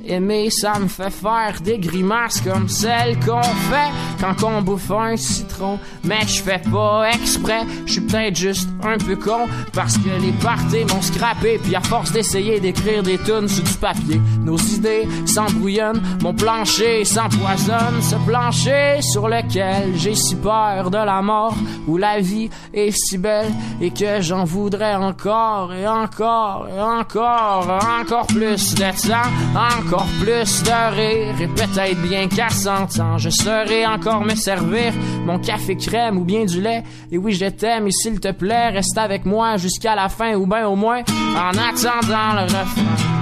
[0.07, 5.17] Aimer, ça me fait faire des grimaces comme celles qu'on fait quand on bouffe un
[5.17, 5.79] citron.
[6.05, 10.33] Mais je fais pas exprès, je suis peut-être juste un peu con parce que les
[10.33, 11.59] parties m'ont scrappé.
[11.63, 17.05] Puis à force d'essayer d'écrire des tunes sur du papier, nos idées s'embrouillonnent, mon plancher
[17.05, 18.01] s'empoisonne.
[18.03, 21.57] Ce plancher sur lequel j'ai si peur de la mort,
[21.87, 27.79] où la vie est si belle et que j'en voudrais encore et encore et encore,
[28.01, 33.31] encore plus de temps, encore plus de rire et peut-être bien qu'à 100 ans, je
[33.31, 34.93] saurais encore me servir
[35.25, 36.83] mon café crème ou bien du lait.
[37.13, 40.47] Et oui, je t'aime et s'il te plaît, reste avec moi jusqu'à la fin ou
[40.47, 41.03] bien au moins
[41.37, 43.21] en attendant le refrain.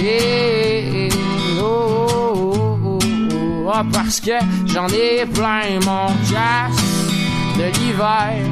[0.00, 1.08] Eh,
[1.60, 2.98] oh, oh, oh,
[3.32, 6.84] oh, oh, parce que j'en ai plein mon casse
[7.56, 8.44] de l'hiver,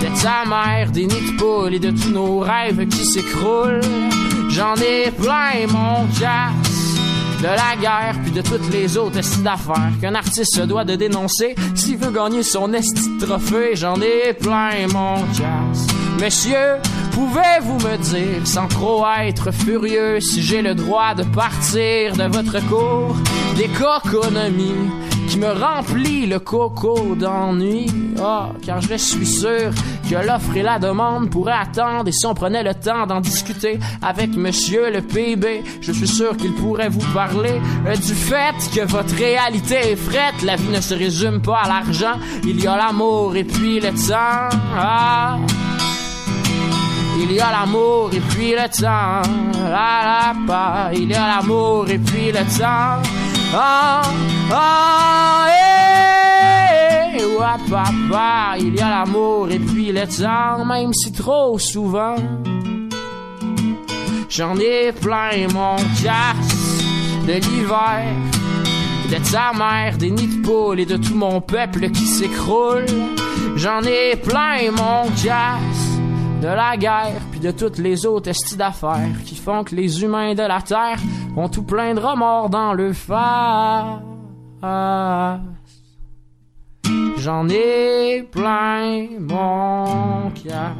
[0.00, 3.80] de ta mère, des nids de poules et de tous nos rêves qui s'écroulent.
[4.50, 6.77] J'en ai plein mon casse
[7.38, 10.96] de la guerre puis de toutes les autres esti d'affaires qu'un artiste se doit de
[10.96, 13.74] dénoncer s'il veut gagner son esti trophée.
[13.74, 15.86] J'en ai plein mon casse.
[16.20, 16.78] Monsieur,
[17.12, 22.58] pouvez-vous me dire, sans trop être furieux, si j'ai le droit de partir de votre
[22.68, 23.16] cours
[23.56, 24.90] d'économie
[25.28, 27.86] qui me remplit le coco d'ennui?
[28.20, 29.70] Ah, car je suis sûr
[30.08, 33.78] que l'offre et la demande pourraient attendre et si on prenait le temps d'en discuter
[34.02, 38.86] avec monsieur le PIB, je suis sûr qu'il pourrait vous parler euh, du fait que
[38.86, 40.42] votre réalité est frette.
[40.42, 43.90] La vie ne se résume pas à l'argent, il y a l'amour et puis le
[43.90, 44.56] temps.
[44.76, 45.38] Ah.
[47.20, 49.28] Il y a l'amour et puis le temps.
[49.64, 50.90] La la pa.
[50.94, 53.02] Il y a l'amour et puis le temps.
[53.54, 54.02] Ah,
[54.52, 55.46] ah,
[57.14, 58.56] eh, ouais, papa.
[58.58, 62.16] Il y a l'amour et puis le temps, même si trop souvent.
[64.28, 66.82] J'en ai plein mon casse
[67.26, 68.04] de l'hiver,
[69.10, 72.84] de ta mère, des nids de poules et de tout mon peuple qui s'écroule.
[73.56, 75.98] J'en ai plein mon casse
[76.42, 80.34] de la guerre, puis de toutes les autres estis d'affaires qui font que les humains
[80.34, 80.98] de la terre
[81.38, 82.00] ont tout plein de
[82.48, 84.00] dans le face.
[87.18, 90.74] J'en ai plein mon cœur.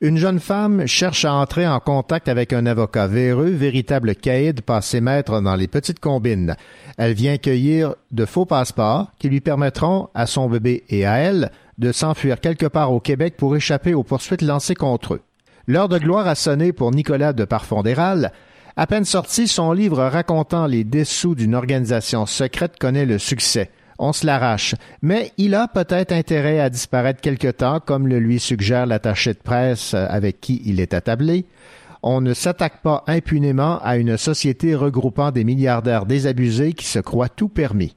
[0.00, 5.00] Une jeune femme cherche à entrer en contact avec un avocat véreux, véritable caïd passé
[5.00, 6.54] maître dans les petites combines.
[6.96, 11.50] Elle vient cueillir de faux passeports qui lui permettront à son bébé et à elle
[11.78, 15.22] de s'enfuir quelque part au Québec pour échapper aux poursuites lancées contre eux.
[15.70, 18.32] L'heure de gloire a sonné pour Nicolas de Parfondéral.
[18.74, 23.70] À peine sorti, son livre racontant les dessous d'une organisation secrète connaît le succès.
[23.98, 24.74] On se l'arrache.
[25.02, 29.40] Mais il a peut-être intérêt à disparaître quelque temps, comme le lui suggère l'attaché de
[29.40, 31.44] presse avec qui il est attablé.
[32.02, 37.28] On ne s'attaque pas impunément à une société regroupant des milliardaires désabusés qui se croient
[37.28, 37.94] tout permis.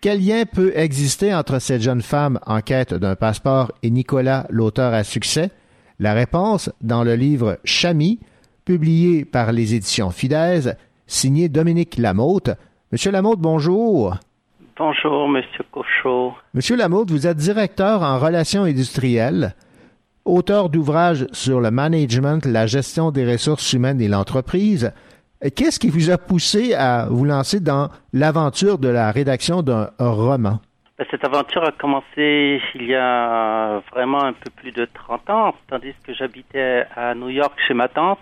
[0.00, 4.92] Quel lien peut exister entre cette jeune femme en quête d'un passeport et Nicolas, l'auteur
[4.92, 5.52] à succès?
[6.02, 8.18] La réponse dans le livre Chami,
[8.64, 10.76] publié par les éditions Fidèse,
[11.06, 12.50] signé Dominique Lamotte.
[12.90, 14.16] Monsieur Lamotte, bonjour.
[14.76, 16.32] Bonjour, Monsieur Cochot.
[16.54, 19.54] Monsieur Lamotte, vous êtes directeur en relations industrielles,
[20.24, 24.92] auteur d'ouvrages sur le management, la gestion des ressources humaines et l'entreprise.
[25.54, 30.58] Qu'est-ce qui vous a poussé à vous lancer dans l'aventure de la rédaction d'un roman?
[31.10, 35.94] Cette aventure a commencé il y a vraiment un peu plus de 30 ans, tandis
[36.06, 38.20] que j'habitais à New York chez ma tante.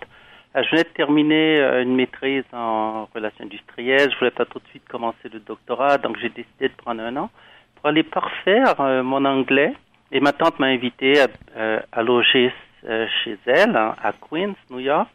[0.55, 4.09] Euh, Je venais de terminer euh, une maîtrise en relations industrielles.
[4.11, 7.15] Je voulais pas tout de suite commencer le doctorat, donc j'ai décidé de prendre un
[7.17, 7.29] an
[7.75, 9.73] pour aller parfaire euh, mon anglais.
[10.11, 11.21] Et ma tante m'a invité
[11.55, 12.51] à, loger
[12.83, 15.07] chez elle hein, à Queens, New York.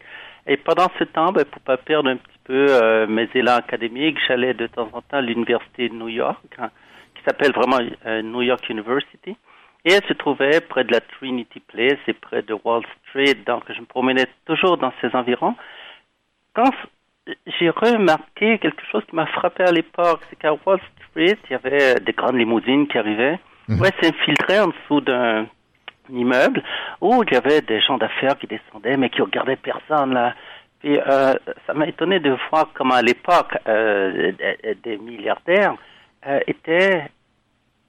[0.47, 4.55] Et pendant ce temps, ben, pour pas perdre un petit peu mes élans académiques, j'allais
[4.55, 6.71] de temps en temps à l'université de New York, hein,
[7.27, 9.35] s'appelle vraiment euh, New York University.
[9.85, 13.35] Et elle se trouvait près de la Trinity Place et près de Wall Street.
[13.45, 15.55] Donc, je me promenais toujours dans ces environs.
[16.53, 16.71] Quand
[17.59, 20.79] j'ai remarqué quelque chose qui m'a frappé à l'époque, c'est qu'à Wall
[21.09, 23.39] Street, il y avait des grandes limousines qui arrivaient.
[23.69, 25.45] Ouais, s'infiltraient en dessous d'un
[26.09, 26.63] immeuble
[27.01, 30.33] où il y avait des gens d'affaires qui descendaient mais qui regardaient personne là.
[30.79, 31.33] Puis euh,
[31.65, 35.75] ça m'a étonné de voir comment à l'époque euh, des, des milliardaires
[36.27, 37.09] euh, étaient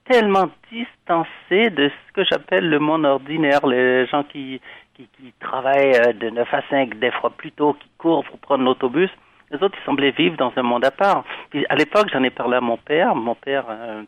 [0.08, 4.60] tellement distancés de ce que j'appelle le monde ordinaire, les gens qui
[4.98, 8.38] qui, qui travaillent euh, de 9 à 5 des fois plus tôt, qui courent pour
[8.38, 9.10] prendre l'autobus.
[9.50, 11.24] Les autres, ils semblaient vivre dans un monde à part.
[11.50, 14.02] Puis à l'époque, j'en ai parlé à mon père, mon père euh,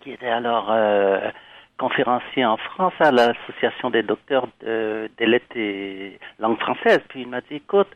[0.00, 1.30] qui était alors euh,
[1.78, 7.00] conférencier en France à l'association des docteurs de, des lettres et langue française.
[7.08, 7.88] Puis il m'a dit, écoute,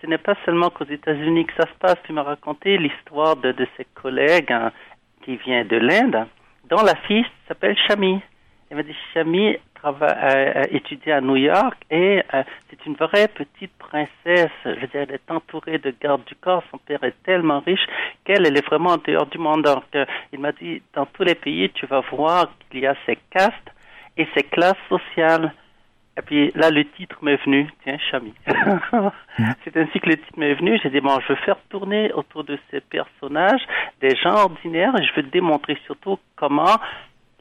[0.00, 1.96] ce n'est pas seulement qu'aux États-Unis que ça se passe.
[2.04, 4.70] Tu m'as raconté l'histoire de, de ses collègues hein,
[5.22, 6.26] qui vient de l'Inde,
[6.68, 8.20] dont la fille s'appelle Chami.
[8.70, 12.94] Elle m'a dit, Chami travaille, euh, euh, étudie à New York et euh, c'est une
[12.94, 14.50] vraie petite princesse.
[14.64, 16.62] Je veux dire, elle est entourée de gardes du corps.
[16.70, 17.86] Son père est tellement riche
[18.24, 19.62] qu'elle, elle est vraiment en dehors du monde.
[19.62, 19.84] Donc,
[20.32, 23.70] il m'a dit, dans tous les pays, tu vas voir qu'il y a ces castes
[24.16, 25.52] et ces classes sociales.
[26.16, 28.32] Et puis là, le titre m'est venu, tiens, Chami.
[29.64, 30.78] C'est ainsi que le titre m'est venu.
[30.82, 33.62] J'ai dit, bon, je veux faire tourner autour de ces personnages
[34.00, 36.76] des gens ordinaires et je veux démontrer surtout comment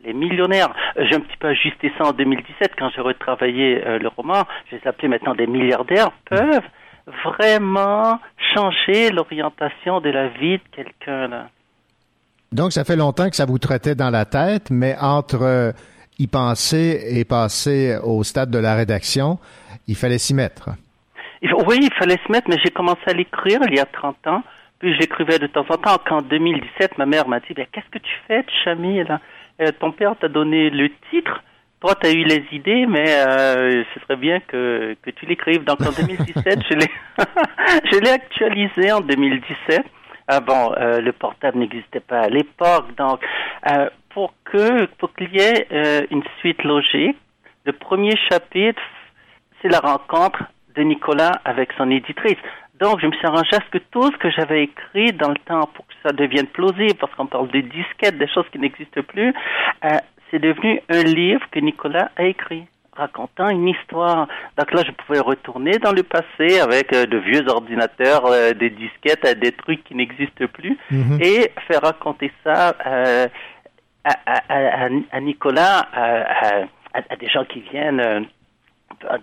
[0.03, 3.99] les millionnaires, euh, j'ai un petit peu ajusté ça en 2017 quand j'ai retravaillé euh,
[3.99, 6.61] le roman, je les appelais maintenant des milliardaires, peuvent
[7.23, 8.19] vraiment
[8.53, 11.47] changer l'orientation de la vie de quelqu'un.
[12.51, 15.71] Donc, ça fait longtemps que ça vous traitait dans la tête, mais entre euh,
[16.19, 19.39] y penser et passer au stade de la rédaction,
[19.87, 20.69] il fallait s'y mettre.
[21.67, 24.43] Oui, il fallait se mettre, mais j'ai commencé à l'écrire il y a 30 ans.
[24.79, 25.97] Puis j'écrivais de temps en temps.
[26.05, 30.27] Qu'en 2017, ma mère m'a dit, qu'est-ce que tu fais, Chami Euh, Ton père t'a
[30.29, 31.41] donné le titre.
[31.81, 35.63] Toi, tu as eu les idées, mais euh, ce serait bien que, que tu l'écrives.
[35.65, 36.89] Donc en 2017, je l'ai
[37.91, 39.81] je l'ai actualisé en 2017.
[40.29, 43.19] Ah bon, euh, le portable n'existait pas à l'époque, donc
[43.69, 47.17] euh, pour que pour qu'il y ait euh, une suite logique,
[47.65, 48.81] le premier chapitre,
[49.61, 50.43] c'est la rencontre
[50.75, 52.37] de Nicolas avec son éditrice.
[52.79, 55.37] Donc, je me suis arrangé à ce que tout ce que j'avais écrit dans le
[55.45, 59.03] temps pour que ça devienne plausible, parce qu'on parle de disquettes, des choses qui n'existent
[59.03, 59.29] plus,
[59.85, 59.89] euh,
[60.29, 62.65] c'est devenu un livre que Nicolas a écrit
[62.95, 64.27] racontant une histoire.
[64.57, 68.69] Donc là, je pouvais retourner dans le passé avec euh, de vieux ordinateurs, euh, des
[68.71, 71.19] disquettes, des trucs qui n'existent plus, Mhm.
[71.21, 72.75] et faire raconter ça
[74.03, 78.19] à- à- à Nicolas, à, des gens qui viennent euh,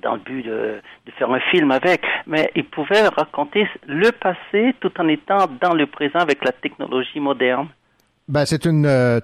[0.03, 4.75] dans le but de, de faire un film avec, mais il pouvait raconter le passé
[4.81, 7.69] tout en étant dans le présent avec la technologie moderne.
[8.29, 9.21] Ben, c'est une, euh,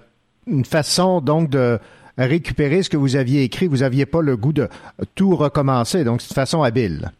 [0.46, 1.78] une façon donc de
[2.18, 3.66] récupérer ce que vous aviez écrit.
[3.66, 4.68] Vous n'aviez pas le goût de
[5.14, 7.10] tout recommencer, donc c'est une façon habile.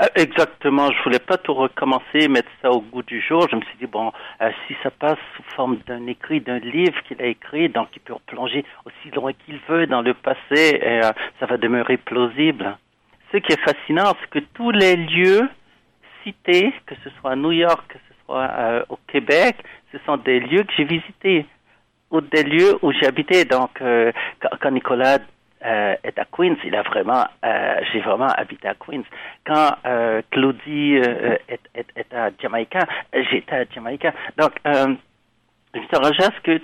[0.00, 3.48] Euh, Exactement, je voulais pas tout recommencer, mettre ça au goût du jour.
[3.50, 6.94] Je me suis dit, bon, euh, si ça passe sous forme d'un écrit, d'un livre
[7.06, 11.12] qu'il a écrit, donc il peut replonger aussi loin qu'il veut dans le passé, euh,
[11.40, 12.76] ça va demeurer plausible.
[13.32, 15.48] Ce qui est fascinant, c'est que tous les lieux
[16.22, 19.56] cités, que ce soit à New York, que ce soit au Québec,
[19.92, 21.46] ce sont des lieux que j'ai visités
[22.10, 23.44] ou des lieux où j'ai habité.
[23.44, 23.82] Donc,
[24.60, 25.18] quand Nicolas
[25.64, 29.02] euh, est à Queens, il a vraiment, euh, j'ai vraiment habité à Queens.
[29.44, 34.14] Quand euh, Claudie est, est, est à Jamaïca, j'étais à Jamaïca.
[34.36, 34.86] Donc, à
[35.74, 36.60] ce que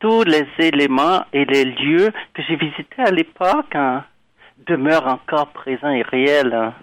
[0.00, 4.04] tous les éléments et les lieux que j'ai visités à l'époque hein,
[4.66, 6.52] demeurent encore présents et réels.
[6.52, 6.74] hein.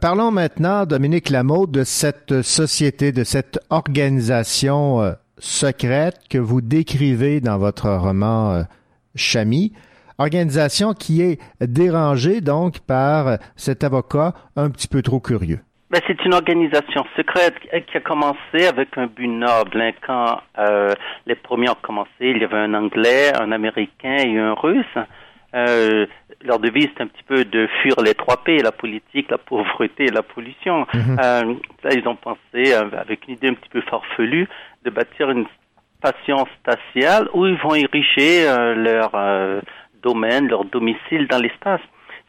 [0.00, 7.58] Parlons maintenant, Dominique Lameau, de cette société, de cette organisation secrète que vous décrivez dans
[7.58, 8.64] votre roman
[9.14, 9.72] Chami.
[10.18, 15.60] Organisation qui est dérangée donc par cet avocat un petit peu trop curieux.
[15.90, 19.80] Ben, c'est une organisation secrète qui- a commencé avec un but noble.
[19.80, 19.92] hein.
[20.06, 20.92] Quand euh,
[21.24, 24.84] les premiers ont commencé, il y avait un Anglais, un Américain et un Russe.
[25.54, 26.04] Euh,
[26.44, 30.04] leur devise, c'est un petit peu de fuir les trois P, la politique, la pauvreté
[30.04, 30.86] et la pollution.
[30.92, 31.16] Mhm.
[31.24, 31.54] Euh,
[31.84, 34.46] là, ils ont pensé, avec une idée un petit peu farfelue,
[34.84, 35.46] de bâtir une
[36.00, 38.44] station spatiale où ils vont ériger
[38.76, 39.10] leur
[40.02, 41.80] domaine, leur domicile dans l'espace.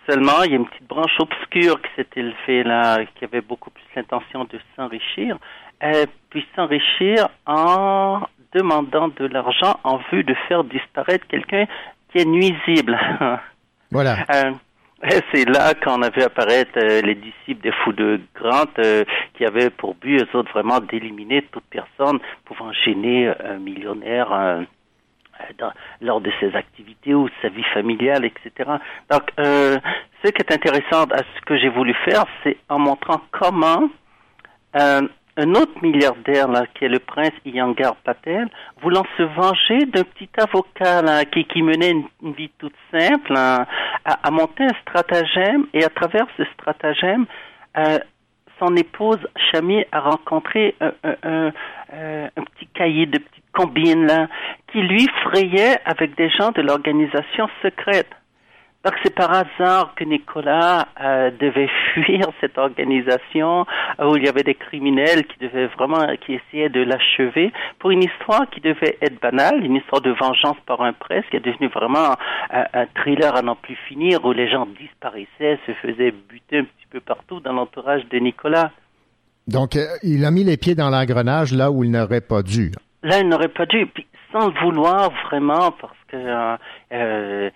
[0.10, 3.70] Seulement, il y a une petite branche obscure qui s'est élevée là, qui avait beaucoup
[3.70, 5.38] plus l'intention de s'enrichir,
[5.84, 8.22] euh, puis s'enrichir en
[8.54, 11.66] demandant de l'argent en vue de faire disparaître quelqu'un
[12.12, 13.00] qui est nuisible.
[13.92, 14.18] Voilà.
[14.36, 14.52] Euh,
[15.34, 19.04] c'est là qu'on a vu apparaître euh, les disciples des fous de Grant euh,
[19.36, 24.66] qui avaient pour but, eux autres, vraiment d'éliminer toute personne pouvant gêner un millionnaire
[25.58, 25.72] dans-
[26.02, 28.70] lors de ses activités ou de sa vie familiale, etc.
[29.12, 29.78] Donc, euh,
[30.24, 33.90] ce qui est intéressant à ce que j'ai voulu faire, c'est en montrant comment
[34.76, 35.02] euh,
[35.38, 38.50] un autre milliardaire, qui est le prince Iyengar Patel,
[38.82, 43.66] voulant se venger d'un petit avocat qui, menait une, vie toute simple, hein,
[44.04, 47.26] a, monté un stratagème et à travers ce stratagème,
[47.78, 48.00] euh,
[48.60, 50.92] son épouse Chami a rencontré un,
[51.24, 51.52] un-
[51.94, 54.28] euh, petit cahier de petites combines là,
[54.72, 58.10] qui lui frayait avec des gens de l'organisation secrète.
[58.86, 63.66] Donc c'est par hasard que Nicolas euh, devait fuir cette organisation
[64.00, 67.92] euh, où il y avait des criminels qui devaient vraiment, qui essayaient de l'achever pour
[67.92, 71.46] une histoire qui devait être banale, une histoire de vengeance par un presse qui est
[71.46, 72.16] devenue vraiment
[72.52, 76.64] un, un thriller à n'en plus finir où les gens disparaissaient, se faisaient buter un
[76.64, 78.72] petit peu partout dans l'entourage de Nicolas.
[79.48, 82.72] Donc, euh, il a mis les pieds dans l'engrenage là où il n'aurait pas dû.
[83.04, 86.58] Là, il n'aurait pas dû, puis sans le vouloir vraiment, parce que euh,
[86.94, 87.50] euh,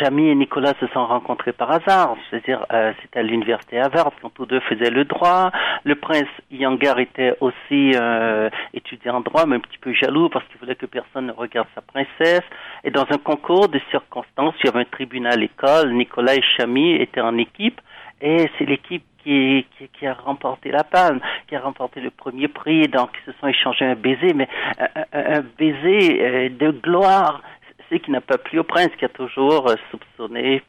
[0.00, 2.16] et Nicolas se sont rencontrés par hasard.
[2.30, 5.50] C'est-à-dire, euh, c'était à l'université Harvard quand tous deux faisaient le droit.
[5.84, 10.44] Le prince Yangar était aussi euh, étudiant en droit, mais un petit peu jaloux parce
[10.46, 12.44] qu'il voulait que personne ne regarde sa princesse.
[12.84, 15.92] Et dans un concours de circonstances, il y avait un tribunal à l'école.
[15.92, 17.80] Nicolas et Chami étaient en équipe,
[18.20, 22.48] et c'est l'équipe qui, qui, qui a remporté la palme, qui a remporté le premier
[22.48, 22.86] prix.
[22.88, 27.42] Donc, ils se sont échangés un baiser, mais un, un- un baiser euh, de gloire.
[27.90, 30.62] C'est qui n'a pas plu au prince, qui a toujours euh, soupçonné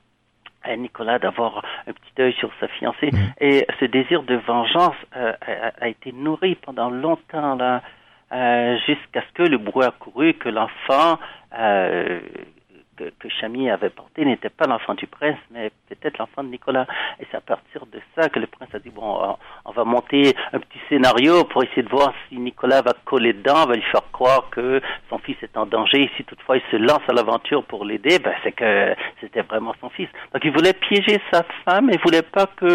[0.67, 3.11] euh, Nicolas d'avoir un petit œil sur sa fiancée.
[3.41, 7.81] Et ce désir de vengeance euh, a, a été nourri pendant longtemps, là,
[8.31, 11.19] euh, jusqu'à ce que le bruit a couru que l'enfant
[11.57, 12.19] euh,
[12.99, 16.85] que, que avait porté n'était pas l'enfant du prince, mais peut-être l'enfant de Nicolas.
[17.19, 19.83] Et c'est à partir de ça que le prince a dit, bon, on- on va
[19.85, 23.81] monter un petit scénario pour essayer de voir si Nicolas va coller dedans, va lui
[23.91, 26.03] faire croire que son fils est en danger.
[26.03, 29.73] Et si toutefois il se lance à l'aventure pour l'aider, ben, c'est que c'était vraiment
[29.79, 30.09] son fils.
[30.33, 32.65] Donc il voulait piéger sa femme, il voulait pas que,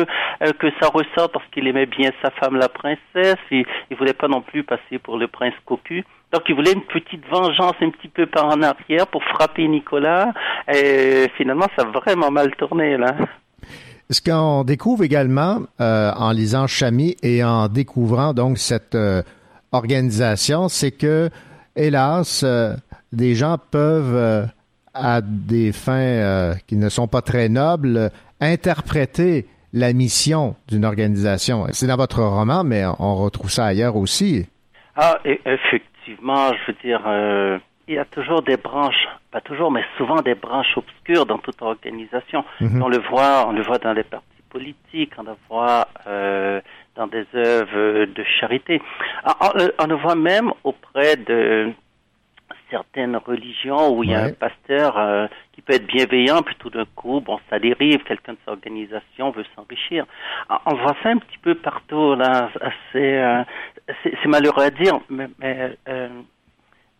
[0.42, 3.36] euh, que ça ressorte parce qu'il aimait bien sa femme, la princesse.
[3.50, 6.04] Il, il voulait pas non plus passer pour le prince cocu.
[6.34, 10.32] Donc il voulait une petite vengeance un petit peu par en arrière pour frapper Nicolas.
[10.66, 13.14] Et finalement, ça a vraiment mal tourné là.
[14.10, 19.22] Ce qu'on découvre également euh, en lisant Chami et en découvrant donc cette euh,
[19.70, 21.30] organisation, c'est que,
[21.76, 22.74] hélas, euh,
[23.12, 24.48] des gens peuvent,
[24.92, 31.66] à des fins qui ne sont pas très nobles, interpréter la mission d'une organisation.
[31.70, 34.46] C'est dans votre roman, mais on retrouve ça ailleurs aussi.
[34.96, 35.40] Ah, et
[36.08, 37.58] effectivement, je veux dire, euh,
[37.88, 41.60] il y a toujours des branches, pas toujours, mais souvent des branches obscures dans toute
[41.62, 42.44] organisation.
[42.60, 42.82] Mhm.
[42.82, 46.60] On le voit, on le voit dans les partis politiques, on le voit euh,
[46.96, 48.80] dans des œuvres de charité.
[49.24, 51.72] Ah, on- on le voit même auprès de
[52.74, 54.30] certaines religions où il y a Ouais.
[54.30, 58.32] un pasteur euh, qui peut être bienveillant, puis tout d'un coup, bon, ça dérive, quelqu'un
[58.32, 60.06] de sa organisation veut s'enrichir.
[60.48, 62.50] Ah, On voit ça un petit peu partout, là.
[62.90, 63.42] C'est euh,
[64.02, 66.08] c'est- c'est malheureux à dire, mais, mais, euh,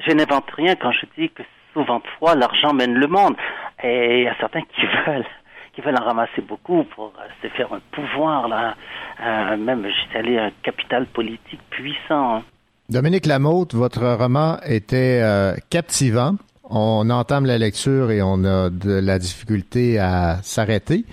[0.06, 1.42] je n'invente rien quand je dis que
[1.72, 3.36] souvent de fois, l'argent mène le monde.
[3.82, 5.26] Et il y a certains qui veulent
[5.74, 8.76] qui veulent en ramasser beaucoup pour euh, se faire un pouvoir, là.
[9.20, 12.36] Euh, même, j'étais allé à un capital politique puissant.
[12.36, 12.42] hein.
[12.90, 16.36] Dominique Lamotte, votre roman était euh, captivant.
[16.64, 21.04] On entame la lecture et on a de la difficulté à s'arrêter.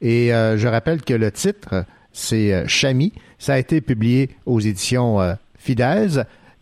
[0.00, 3.12] Et euh, je rappelle que le titre, c'est euh, Chami.
[3.38, 5.34] Ça a été publié aux éditions euh.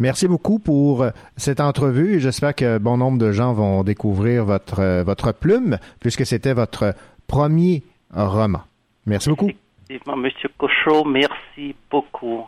[0.01, 1.07] Merci beaucoup pour
[1.37, 6.53] cette entrevue j'espère que bon nombre de gens vont découvrir votre, votre plume puisque c'était
[6.53, 6.95] votre
[7.27, 8.63] premier roman.
[9.07, 9.51] Merci beaucoup.
[9.89, 12.47] Effectivement, Monsieur Cochot, merci beaucoup.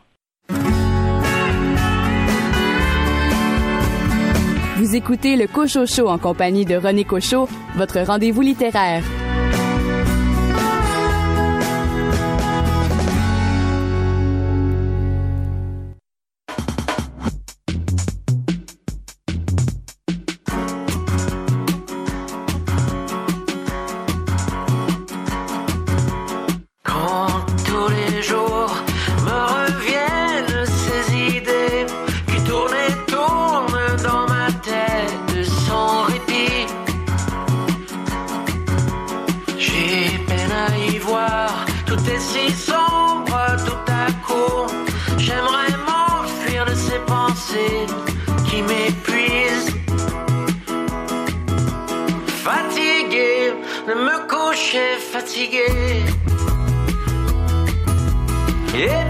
[4.81, 7.47] Vous écoutez le Cochot en compagnie de René Cochot,
[7.77, 9.05] votre rendez-vous littéraire.
[55.21, 55.67] Coucher fatigué.
[58.75, 59.10] Épuisé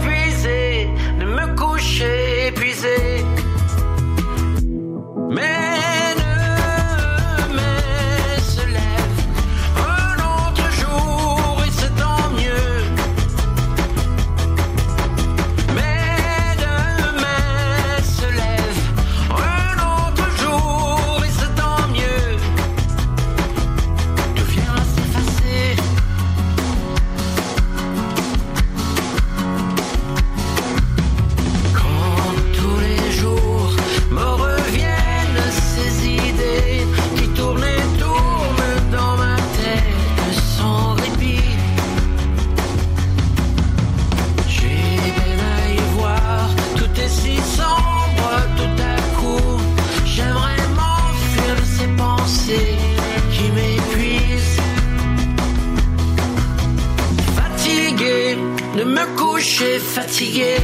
[59.78, 60.57] fatigué,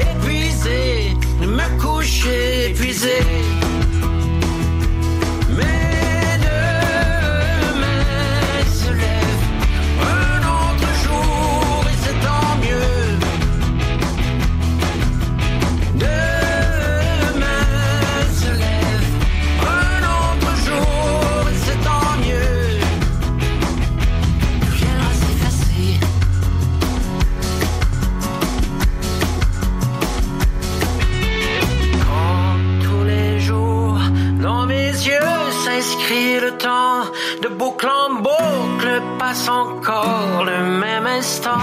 [0.00, 3.33] épuisé, me coucher épuisé.
[39.48, 41.58] Encore le même instant.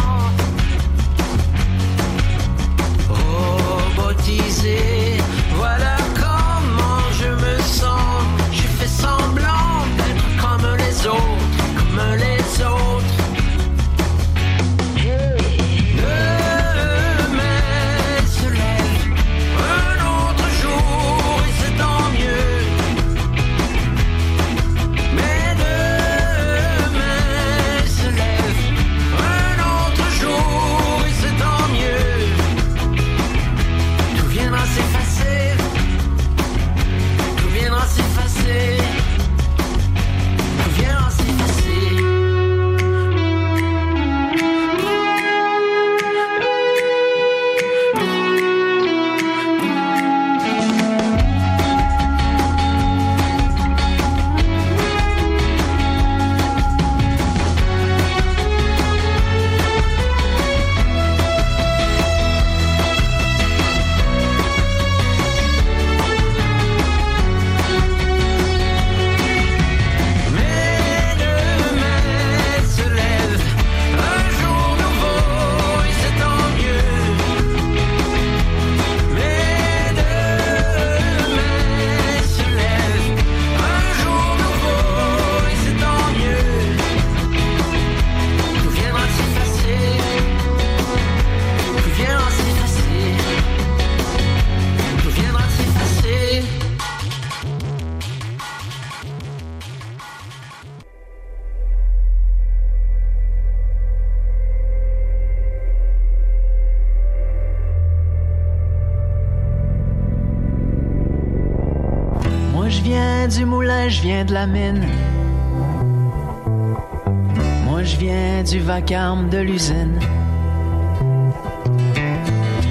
[117.66, 120.00] Moi je viens du vacarme de l'usine.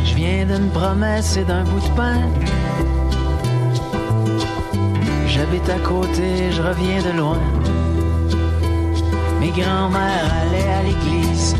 [0.07, 2.20] Je viens d'une promesse et d'un bout de pain.
[5.27, 7.39] J'habite à côté, je reviens de loin.
[9.39, 11.57] Mes grands-mères allaient à l'église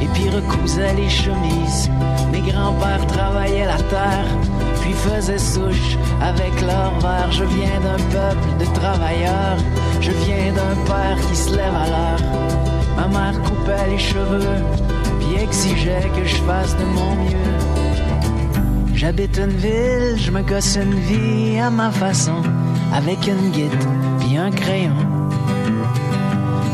[0.00, 1.90] et puis recousaient les chemises.
[2.32, 4.26] Mes grands-pères travaillaient la terre,
[4.80, 7.30] puis faisaient souche avec leur verre.
[7.30, 9.58] Je viens d'un peuple de travailleurs,
[10.00, 12.22] je viens d'un père qui se lève à l'heure.
[12.96, 14.62] Ma mère coupait les cheveux,
[15.20, 17.54] puis exigeait que je fasse de mon mieux.
[18.94, 22.42] J'habite une ville, je me gosse une vie à ma façon,
[22.92, 23.84] avec une guide,
[24.18, 24.96] puis un crayon.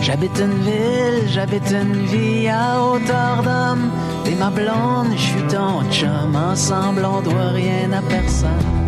[0.01, 3.91] J'habite une ville, j'habite une vie à hauteur d'homme.
[4.25, 6.35] T'es ma blonde, je suis ton chum.
[6.35, 8.84] Ensemble, on doit rien à personne.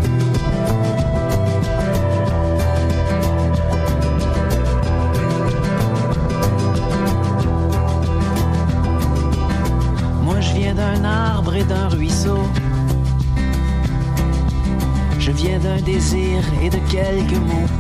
[15.87, 17.71] Désir et de quelques mots.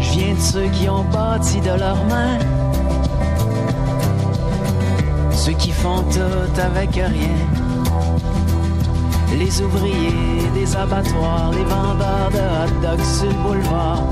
[0.00, 2.38] Je viens de ceux qui ont bâti de leurs mains.
[5.30, 7.38] Ceux qui font tout avec rien.
[9.38, 14.02] Les ouvriers des abattoirs, les vendeurs de hot dogs sur le boulevard,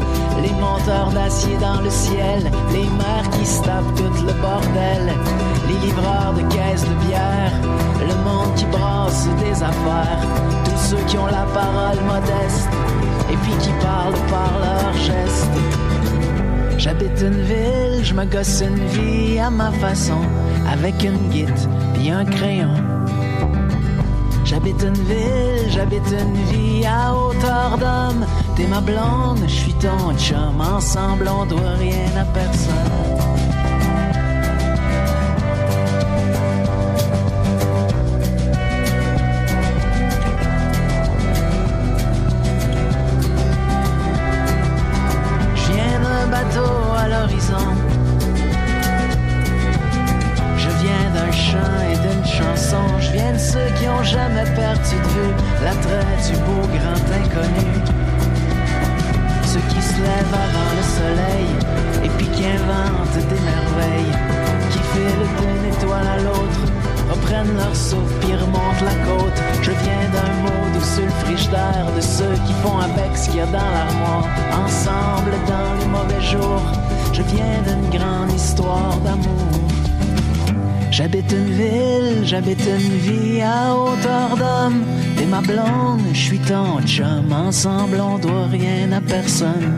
[0.40, 5.14] les monteurs d'acier dans le ciel, les mères qui se tapent tout le bordel,
[5.68, 7.52] les livreurs de caisses de bière,
[8.00, 10.20] le monde qui brasse des affaires,
[10.64, 12.68] tous ceux qui ont la parole modeste
[13.30, 15.58] et puis qui parlent par leurs gestes.
[16.78, 20.20] J'habite une ville, je me gosse une vie à ma façon,
[20.68, 22.74] avec une guide puis un crayon.
[24.44, 28.26] J'habite une ville, j'habite une vie à hauteur d'homme.
[28.62, 30.60] T'es ma blonde, je suis ton chum.
[30.60, 33.31] Ensemble, on doit rien à personne.
[82.32, 84.82] J'habite une vie à hauteur d'homme.
[85.18, 87.30] T'es ma blonde, je ton chum.
[87.30, 89.70] Ensemble, on doit rien à personne.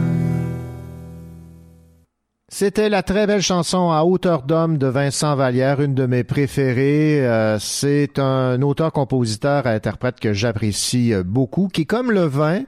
[2.49, 7.27] C'était la très belle chanson à hauteur d'homme de Vincent Vallière, une de mes préférées.
[7.27, 12.61] Euh, c'est un auteur-compositeur, interprète que j'apprécie euh, beaucoup, qui, comme le vin,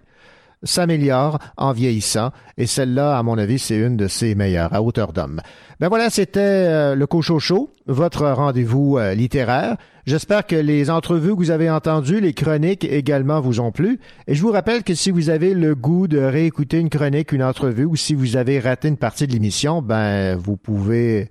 [0.63, 2.31] s'améliore en vieillissant.
[2.57, 5.41] Et celle-là, à mon avis, c'est une de ses meilleures, à hauteur d'homme.
[5.81, 9.77] Ben voilà, c'était euh, le Cochocho, votre rendez-vous euh, littéraire.
[10.07, 13.99] J'espère que les entrevues que vous avez entendues, les chroniques également vous ont plu.
[14.27, 17.43] Et je vous rappelle que si vous avez le goût de réécouter une chronique, une
[17.43, 21.29] entrevue, ou si vous avez raté une partie de l'émission, ben vous pouvez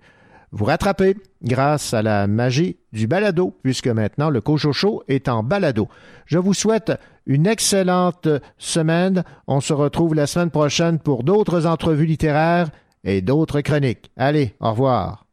[0.55, 5.89] vous rattraper grâce à la magie du balado, puisque maintenant le Cochocho est en balado.
[6.25, 6.93] Je vous souhaite
[7.25, 9.25] une excellente semaine.
[9.47, 12.69] On se retrouve la semaine prochaine pour d'autres entrevues littéraires
[13.03, 14.09] et d'autres chroniques.
[14.15, 15.25] Allez, au revoir.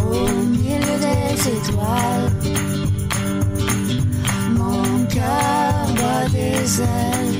[0.00, 2.30] Au milieu des étoiles,
[4.52, 5.83] mon cœur
[6.30, 7.34] des ailes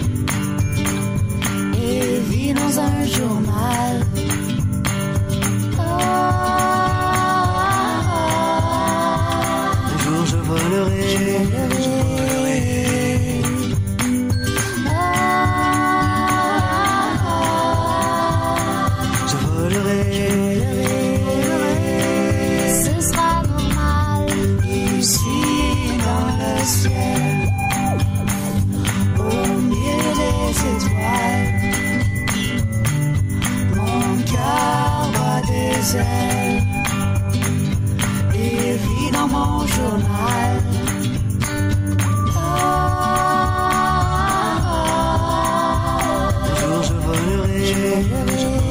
[1.74, 4.06] et vit dans un journal.
[10.06, 10.24] Un
[34.44, 36.62] Mon cœur bat des ailes
[38.34, 40.52] et vit dans mon journal.
[46.42, 48.63] Un jour je volerai.